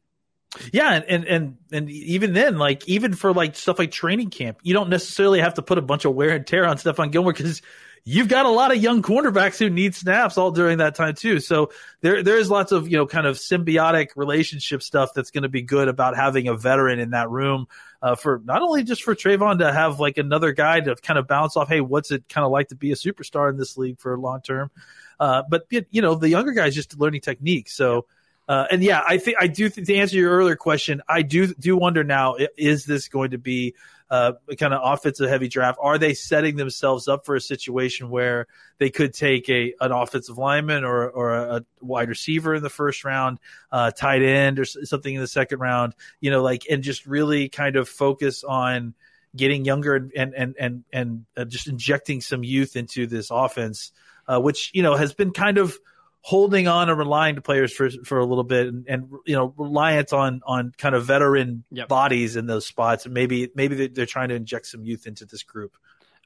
Yeah, 0.72 0.92
and, 0.92 1.04
and 1.04 1.24
and 1.24 1.56
and 1.72 1.90
even 1.90 2.32
then, 2.32 2.58
like 2.58 2.88
even 2.88 3.14
for 3.14 3.32
like 3.32 3.56
stuff 3.56 3.78
like 3.78 3.90
training 3.90 4.30
camp, 4.30 4.58
you 4.62 4.72
don't 4.72 4.88
necessarily 4.88 5.40
have 5.40 5.54
to 5.54 5.62
put 5.62 5.78
a 5.78 5.82
bunch 5.82 6.04
of 6.04 6.14
wear 6.14 6.30
and 6.30 6.46
tear 6.46 6.64
on 6.64 6.76
Stephon 6.76 7.10
Gilmore 7.10 7.32
because 7.32 7.60
you've 8.04 8.28
got 8.28 8.44
a 8.46 8.50
lot 8.50 8.70
of 8.70 8.82
young 8.82 9.02
cornerbacks 9.02 9.58
who 9.58 9.70
need 9.70 9.94
snaps 9.94 10.36
all 10.36 10.50
during 10.50 10.78
that 10.78 10.94
time 10.94 11.14
too. 11.14 11.40
So 11.40 11.70
there 12.02 12.22
there 12.22 12.36
is 12.36 12.50
lots 12.50 12.72
of 12.72 12.88
you 12.88 12.98
know 12.98 13.06
kind 13.06 13.26
of 13.26 13.36
symbiotic 13.36 14.08
relationship 14.16 14.82
stuff 14.82 15.10
that's 15.14 15.30
going 15.30 15.42
to 15.42 15.48
be 15.48 15.62
good 15.62 15.88
about 15.88 16.16
having 16.16 16.48
a 16.48 16.54
veteran 16.54 16.98
in 16.98 17.10
that 17.10 17.30
room 17.30 17.66
uh, 18.02 18.14
for 18.14 18.42
not 18.44 18.62
only 18.62 18.84
just 18.84 19.02
for 19.02 19.14
Trevon 19.14 19.58
to 19.58 19.72
have 19.72 20.00
like 20.00 20.18
another 20.18 20.52
guy 20.52 20.80
to 20.80 20.94
kind 20.96 21.18
of 21.18 21.26
bounce 21.26 21.56
off. 21.56 21.68
Hey, 21.68 21.80
what's 21.80 22.10
it 22.10 22.28
kind 22.28 22.44
of 22.44 22.50
like 22.50 22.68
to 22.68 22.76
be 22.76 22.92
a 22.92 22.96
superstar 22.96 23.50
in 23.50 23.56
this 23.56 23.76
league 23.78 23.98
for 23.98 24.18
long 24.18 24.42
term? 24.42 24.70
Uh, 25.18 25.42
but 25.48 25.66
you 25.70 26.02
know 26.02 26.14
the 26.14 26.28
younger 26.28 26.52
guys 26.52 26.74
just 26.74 26.98
learning 26.98 27.22
technique. 27.22 27.68
So. 27.68 28.06
Uh, 28.46 28.66
and 28.70 28.82
yeah, 28.82 29.02
I 29.06 29.18
think 29.18 29.38
I 29.40 29.46
do. 29.46 29.68
Th- 29.68 29.86
to 29.86 29.94
answer 29.94 30.16
your 30.16 30.32
earlier 30.32 30.56
question, 30.56 31.00
I 31.08 31.22
do 31.22 31.54
do 31.54 31.76
wonder 31.76 32.04
now: 32.04 32.36
is 32.56 32.84
this 32.84 33.08
going 33.08 33.30
to 33.30 33.38
be 33.38 33.74
uh, 34.10 34.32
kind 34.58 34.74
of 34.74 34.80
offensive 34.84 35.28
heavy 35.28 35.48
draft? 35.48 35.78
Are 35.80 35.96
they 35.96 36.12
setting 36.12 36.56
themselves 36.56 37.08
up 37.08 37.24
for 37.24 37.34
a 37.36 37.40
situation 37.40 38.10
where 38.10 38.46
they 38.78 38.90
could 38.90 39.14
take 39.14 39.48
a 39.48 39.74
an 39.80 39.92
offensive 39.92 40.36
lineman 40.36 40.84
or 40.84 41.08
or 41.08 41.34
a 41.34 41.64
wide 41.80 42.08
receiver 42.08 42.54
in 42.54 42.62
the 42.62 42.70
first 42.70 43.04
round, 43.04 43.38
uh, 43.72 43.90
tight 43.90 44.22
end 44.22 44.58
or 44.58 44.66
something 44.66 45.14
in 45.14 45.20
the 45.22 45.26
second 45.26 45.60
round? 45.60 45.94
You 46.20 46.30
know, 46.30 46.42
like 46.42 46.66
and 46.70 46.82
just 46.82 47.06
really 47.06 47.48
kind 47.48 47.76
of 47.76 47.88
focus 47.88 48.44
on 48.44 48.94
getting 49.34 49.64
younger 49.64 49.96
and 49.96 50.12
and 50.14 50.34
and 50.34 50.54
and, 50.58 50.84
and 50.92 51.24
uh, 51.36 51.44
just 51.44 51.66
injecting 51.66 52.20
some 52.20 52.44
youth 52.44 52.76
into 52.76 53.06
this 53.06 53.30
offense, 53.30 53.90
uh, 54.28 54.38
which 54.38 54.70
you 54.74 54.82
know 54.82 54.96
has 54.96 55.14
been 55.14 55.32
kind 55.32 55.56
of 55.56 55.78
holding 56.26 56.66
on 56.66 56.88
and 56.88 56.98
relying 56.98 57.34
to 57.34 57.42
players 57.42 57.70
for 57.74 57.90
for 58.02 58.18
a 58.18 58.24
little 58.24 58.44
bit 58.44 58.66
and, 58.66 58.86
and 58.88 59.10
you 59.26 59.36
know 59.36 59.52
reliant 59.58 60.10
on 60.14 60.40
on 60.46 60.72
kind 60.78 60.94
of 60.94 61.04
veteran 61.04 61.64
yep. 61.70 61.86
bodies 61.86 62.34
in 62.34 62.46
those 62.46 62.66
spots 62.66 63.04
and 63.04 63.12
maybe 63.12 63.50
maybe 63.54 63.88
they're 63.88 64.06
trying 64.06 64.30
to 64.30 64.34
inject 64.34 64.66
some 64.66 64.86
youth 64.86 65.06
into 65.06 65.26
this 65.26 65.42
group. 65.42 65.76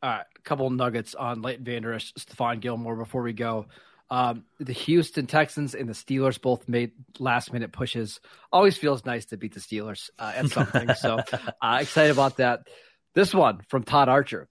All 0.01 0.11
right, 0.11 0.25
a 0.37 0.43
couple 0.43 0.71
nuggets 0.71 1.17
on 1.17 1.43
Leighton 1.43 1.65
Vander 1.65 1.93
Esch, 1.93 2.15
Stephon 2.15 2.61
Gilmore 2.61 2.95
before 2.95 3.23
we 3.23 3.33
go. 3.33 3.67
Um, 4.09 4.45
the 4.61 4.73
Houston 4.73 5.27
Texans 5.27 5.75
and 5.75 5.89
the 5.89 5.95
Steelers 5.95 6.41
both 6.41 6.69
made 6.69 6.93
last 7.19 7.53
minute 7.53 7.73
pushes. 7.73 8.21
Always 8.53 8.77
feels 8.77 9.05
nice 9.05 9.27
to 9.27 9.37
beat 9.37 9.53
the 9.53 9.61
Steelers 9.61 10.11
uh, 10.17 10.33
at 10.37 10.47
something. 10.47 10.95
so 10.95 11.19
uh, 11.61 11.79
excited 11.81 12.13
about 12.13 12.37
that. 12.37 12.69
This 13.15 13.35
one 13.35 13.63
from 13.69 13.83
Todd 13.83 14.09
Archer. 14.09 14.49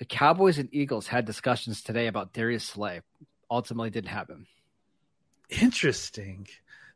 The 0.00 0.04
Cowboys 0.04 0.58
and 0.58 0.68
Eagles 0.72 1.06
had 1.06 1.24
discussions 1.24 1.82
today 1.82 2.08
about 2.08 2.32
Darius 2.32 2.64
Slay. 2.64 3.02
Ultimately, 3.48 3.90
didn't 3.90 4.10
happen. 4.10 4.46
Interesting. 5.60 6.46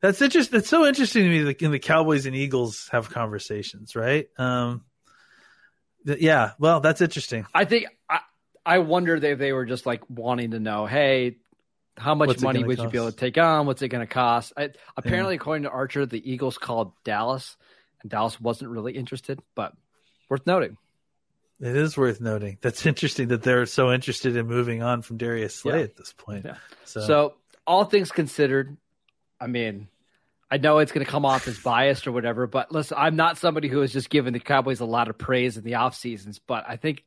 That's 0.00 0.20
interesting. 0.20 0.58
That's 0.58 0.68
so 0.68 0.86
interesting 0.86 1.24
to 1.24 1.28
me. 1.28 1.40
Like 1.40 1.62
in 1.62 1.70
the 1.70 1.78
Cowboys 1.78 2.26
and 2.26 2.36
Eagles 2.36 2.88
have 2.92 3.10
conversations, 3.10 3.96
right? 3.96 4.28
Um, 4.38 4.84
th- 6.06 6.20
yeah. 6.20 6.52
Well, 6.58 6.80
that's 6.80 7.00
interesting. 7.00 7.46
I 7.54 7.64
think 7.64 7.86
I, 8.08 8.20
I 8.64 8.78
wondered 8.78 9.24
if 9.24 9.38
they 9.38 9.52
were 9.52 9.64
just 9.64 9.86
like 9.86 10.02
wanting 10.08 10.52
to 10.52 10.60
know, 10.60 10.86
hey, 10.86 11.36
how 11.96 12.14
much 12.14 12.28
What's 12.28 12.42
money 12.42 12.62
would 12.62 12.76
cost? 12.76 12.86
you 12.86 12.90
be 12.90 12.98
able 12.98 13.10
to 13.10 13.16
take 13.16 13.38
on? 13.38 13.66
What's 13.66 13.82
it 13.82 13.88
going 13.88 14.06
to 14.06 14.12
cost? 14.12 14.52
I, 14.56 14.70
apparently, 14.96 15.34
yeah. 15.34 15.40
according 15.40 15.62
to 15.64 15.70
Archer, 15.70 16.04
the 16.04 16.30
Eagles 16.30 16.58
called 16.58 16.92
Dallas, 17.04 17.56
and 18.02 18.10
Dallas 18.10 18.40
wasn't 18.40 18.70
really 18.70 18.92
interested, 18.92 19.40
but 19.54 19.72
worth 20.28 20.46
noting. 20.46 20.76
It 21.58 21.74
is 21.74 21.96
worth 21.96 22.20
noting. 22.20 22.58
That's 22.60 22.84
interesting 22.84 23.28
that 23.28 23.42
they're 23.42 23.64
so 23.64 23.90
interested 23.90 24.36
in 24.36 24.46
moving 24.46 24.82
on 24.82 25.00
from 25.00 25.16
Darius 25.16 25.54
Slay 25.54 25.78
yeah. 25.78 25.84
at 25.84 25.96
this 25.96 26.12
point. 26.12 26.44
Yeah. 26.44 26.56
So. 26.84 27.00
so 27.00 27.34
all 27.66 27.85
things 27.85 28.11
considered, 28.11 28.76
I 29.40 29.46
mean, 29.46 29.88
I 30.50 30.59
know 30.59 30.79
it's 30.79 30.92
going 30.92 31.05
to 31.05 31.11
come 31.11 31.24
off 31.24 31.48
as 31.48 31.59
biased 31.59 32.07
or 32.07 32.12
whatever, 32.12 32.46
but 32.46 32.70
listen, 32.70 32.96
I'm 32.98 33.16
not 33.16 33.37
somebody 33.37 33.68
who 33.68 33.81
has 33.81 33.92
just 33.92 34.11
given 34.11 34.33
the 34.33 34.40
Cowboys 34.40 34.81
a 34.81 34.85
lot 34.85 35.09
of 35.09 35.18
praise 35.18 35.57
in 35.57 35.64
the 35.64 35.74
off 35.74 35.96
seasons, 35.96 36.38
but 36.38 36.64
I 36.68 36.76
think 36.76 37.05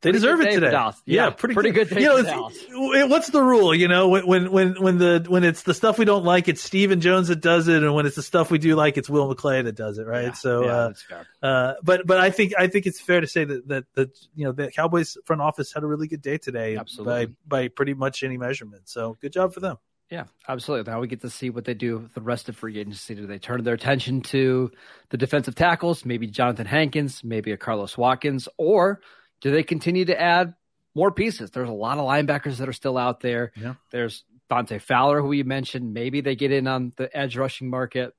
they 0.00 0.12
deserve 0.12 0.40
it 0.40 0.52
today. 0.52 0.70
Yeah, 0.70 0.92
yeah, 1.06 1.30
pretty, 1.30 1.54
pretty 1.54 1.70
good. 1.70 1.88
good 1.88 2.00
you 2.00 2.06
know, 2.06 3.06
what's 3.08 3.28
the 3.30 3.42
rule? 3.42 3.74
You 3.74 3.88
know, 3.88 4.08
when 4.08 4.50
when 4.50 4.80
when 4.80 4.98
the 4.98 5.24
when 5.26 5.44
it's 5.44 5.62
the 5.62 5.74
stuff 5.74 5.98
we 5.98 6.04
don't 6.04 6.24
like, 6.24 6.48
it's 6.48 6.62
Stephen 6.62 7.00
Jones 7.00 7.28
that 7.28 7.40
does 7.40 7.66
it, 7.68 7.82
and 7.82 7.94
when 7.94 8.06
it's 8.06 8.16
the 8.16 8.22
stuff 8.22 8.50
we 8.50 8.58
do 8.58 8.76
like, 8.76 8.96
it's 8.96 9.10
Will 9.10 9.34
McClay 9.34 9.64
that 9.64 9.74
does 9.74 9.98
it, 9.98 10.06
right? 10.06 10.26
Yeah, 10.26 10.32
so, 10.32 10.64
yeah, 10.64 11.16
uh, 11.42 11.46
uh, 11.46 11.74
but 11.82 12.06
but 12.06 12.18
I 12.18 12.30
think 12.30 12.52
I 12.56 12.68
think 12.68 12.86
it's 12.86 13.00
fair 13.00 13.20
to 13.20 13.26
say 13.26 13.44
that 13.44 13.66
that 13.68 13.84
that 13.94 14.18
you 14.34 14.44
know 14.44 14.52
the 14.52 14.70
Cowboys 14.70 15.16
front 15.24 15.42
office 15.42 15.72
had 15.72 15.82
a 15.82 15.86
really 15.86 16.06
good 16.06 16.22
day 16.22 16.38
today, 16.38 16.76
absolutely, 16.76 17.26
by 17.26 17.32
by 17.62 17.68
pretty 17.68 17.94
much 17.94 18.22
any 18.22 18.36
measurement. 18.36 18.88
So 18.88 19.18
good 19.20 19.32
job 19.32 19.52
for 19.52 19.60
them. 19.60 19.78
Yeah, 20.10 20.24
absolutely. 20.48 20.90
Now 20.90 21.00
we 21.00 21.08
get 21.08 21.20
to 21.20 21.30
see 21.30 21.50
what 21.50 21.66
they 21.66 21.74
do 21.74 21.98
with 21.98 22.14
the 22.14 22.22
rest 22.22 22.48
of 22.48 22.56
free 22.56 22.78
agency. 22.78 23.14
Do 23.14 23.26
they 23.26 23.38
turn 23.38 23.62
their 23.62 23.74
attention 23.74 24.22
to 24.22 24.70
the 25.10 25.18
defensive 25.18 25.54
tackles, 25.54 26.06
maybe 26.06 26.26
Jonathan 26.26 26.66
Hankins, 26.66 27.22
maybe 27.22 27.52
a 27.52 27.58
Carlos 27.58 27.98
Watkins, 27.98 28.48
or 28.56 29.00
do 29.40 29.50
they 29.50 29.62
continue 29.62 30.04
to 30.06 30.20
add 30.20 30.54
more 30.94 31.10
pieces? 31.12 31.50
There's 31.50 31.68
a 31.68 31.72
lot 31.72 31.98
of 31.98 32.06
linebackers 32.06 32.56
that 32.58 32.68
are 32.68 32.72
still 32.72 32.98
out 32.98 33.20
there. 33.20 33.52
Yeah. 33.56 33.74
There's 33.90 34.24
Dante 34.50 34.78
Fowler, 34.78 35.20
who 35.20 35.32
you 35.32 35.44
mentioned. 35.44 35.92
Maybe 35.92 36.20
they 36.20 36.36
get 36.36 36.52
in 36.52 36.66
on 36.66 36.92
the 36.96 37.14
edge 37.16 37.36
rushing 37.36 37.70
market. 37.70 38.14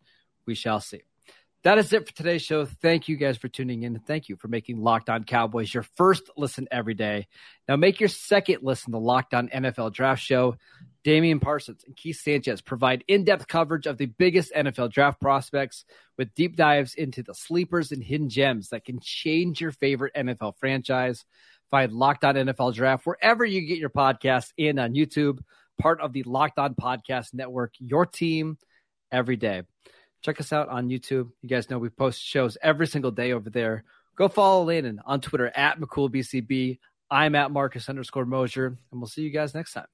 We 0.45 0.55
shall 0.55 0.79
see. 0.79 1.01
That 1.63 1.77
is 1.77 1.91
it 1.91 2.07
for 2.07 2.15
today's 2.15 2.41
show. 2.41 2.63
Thank 2.65 3.09
you 3.09 3.17
guys 3.17 3.37
for 3.37 3.49
tuning 3.49 3.83
in. 3.83 3.99
Thank 3.99 4.29
you 4.29 4.37
for 4.37 4.47
making 4.47 4.81
Locked 4.81 5.09
On 5.09 5.25
Cowboys 5.25 5.73
your 5.73 5.83
first 5.97 6.29
listen 6.37 6.69
every 6.71 6.93
day. 6.93 7.27
Now 7.67 7.75
make 7.75 7.99
your 7.99 8.07
second 8.07 8.59
listen 8.61 8.93
to 8.93 8.97
Locked 8.97 9.33
On 9.33 9.49
NFL 9.49 9.91
Draft 9.91 10.21
Show. 10.21 10.55
Damian 11.03 11.41
Parsons 11.41 11.83
and 11.85 11.97
Keith 11.97 12.21
Sanchez 12.21 12.61
provide 12.61 13.03
in 13.09 13.25
depth 13.25 13.47
coverage 13.47 13.87
of 13.87 13.97
the 13.97 14.05
biggest 14.05 14.53
NFL 14.53 14.91
draft 14.91 15.19
prospects 15.19 15.83
with 16.17 16.33
deep 16.33 16.55
dives 16.55 16.93
into 16.93 17.23
the 17.23 17.33
sleepers 17.33 17.91
and 17.91 18.01
hidden 18.01 18.29
gems 18.29 18.69
that 18.69 18.85
can 18.85 18.99
change 19.01 19.59
your 19.59 19.71
favorite 19.71 20.13
NFL 20.15 20.55
franchise. 20.59 21.25
Find 21.71 21.91
Locked 21.91 22.23
On 22.23 22.35
NFL 22.35 22.73
Draft 22.73 23.05
wherever 23.05 23.43
you 23.43 23.67
get 23.67 23.79
your 23.79 23.89
podcasts 23.89 24.53
and 24.57 24.79
on 24.79 24.93
YouTube, 24.93 25.39
part 25.77 25.99
of 25.99 26.13
the 26.13 26.23
Locked 26.23 26.57
On 26.57 26.73
Podcast 26.73 27.33
Network, 27.33 27.73
your 27.79 28.05
team 28.05 28.57
every 29.11 29.35
day. 29.35 29.63
Check 30.21 30.39
us 30.39 30.51
out 30.53 30.69
on 30.69 30.89
YouTube. 30.89 31.29
You 31.41 31.49
guys 31.49 31.69
know 31.69 31.79
we 31.79 31.89
post 31.89 32.21
shows 32.21 32.57
every 32.61 32.87
single 32.87 33.11
day 33.11 33.31
over 33.31 33.49
there. 33.49 33.83
Go 34.15 34.27
follow 34.27 34.65
Landon 34.65 35.01
on 35.05 35.21
Twitter 35.21 35.51
at 35.55 35.79
McCoolBCB. 35.79 36.79
I'm 37.09 37.35
at 37.35 37.51
Marcus 37.51 37.89
underscore 37.89 38.25
Mosher, 38.25 38.67
and 38.91 39.01
we'll 39.01 39.07
see 39.07 39.21
you 39.21 39.31
guys 39.31 39.53
next 39.53 39.73
time. 39.73 39.87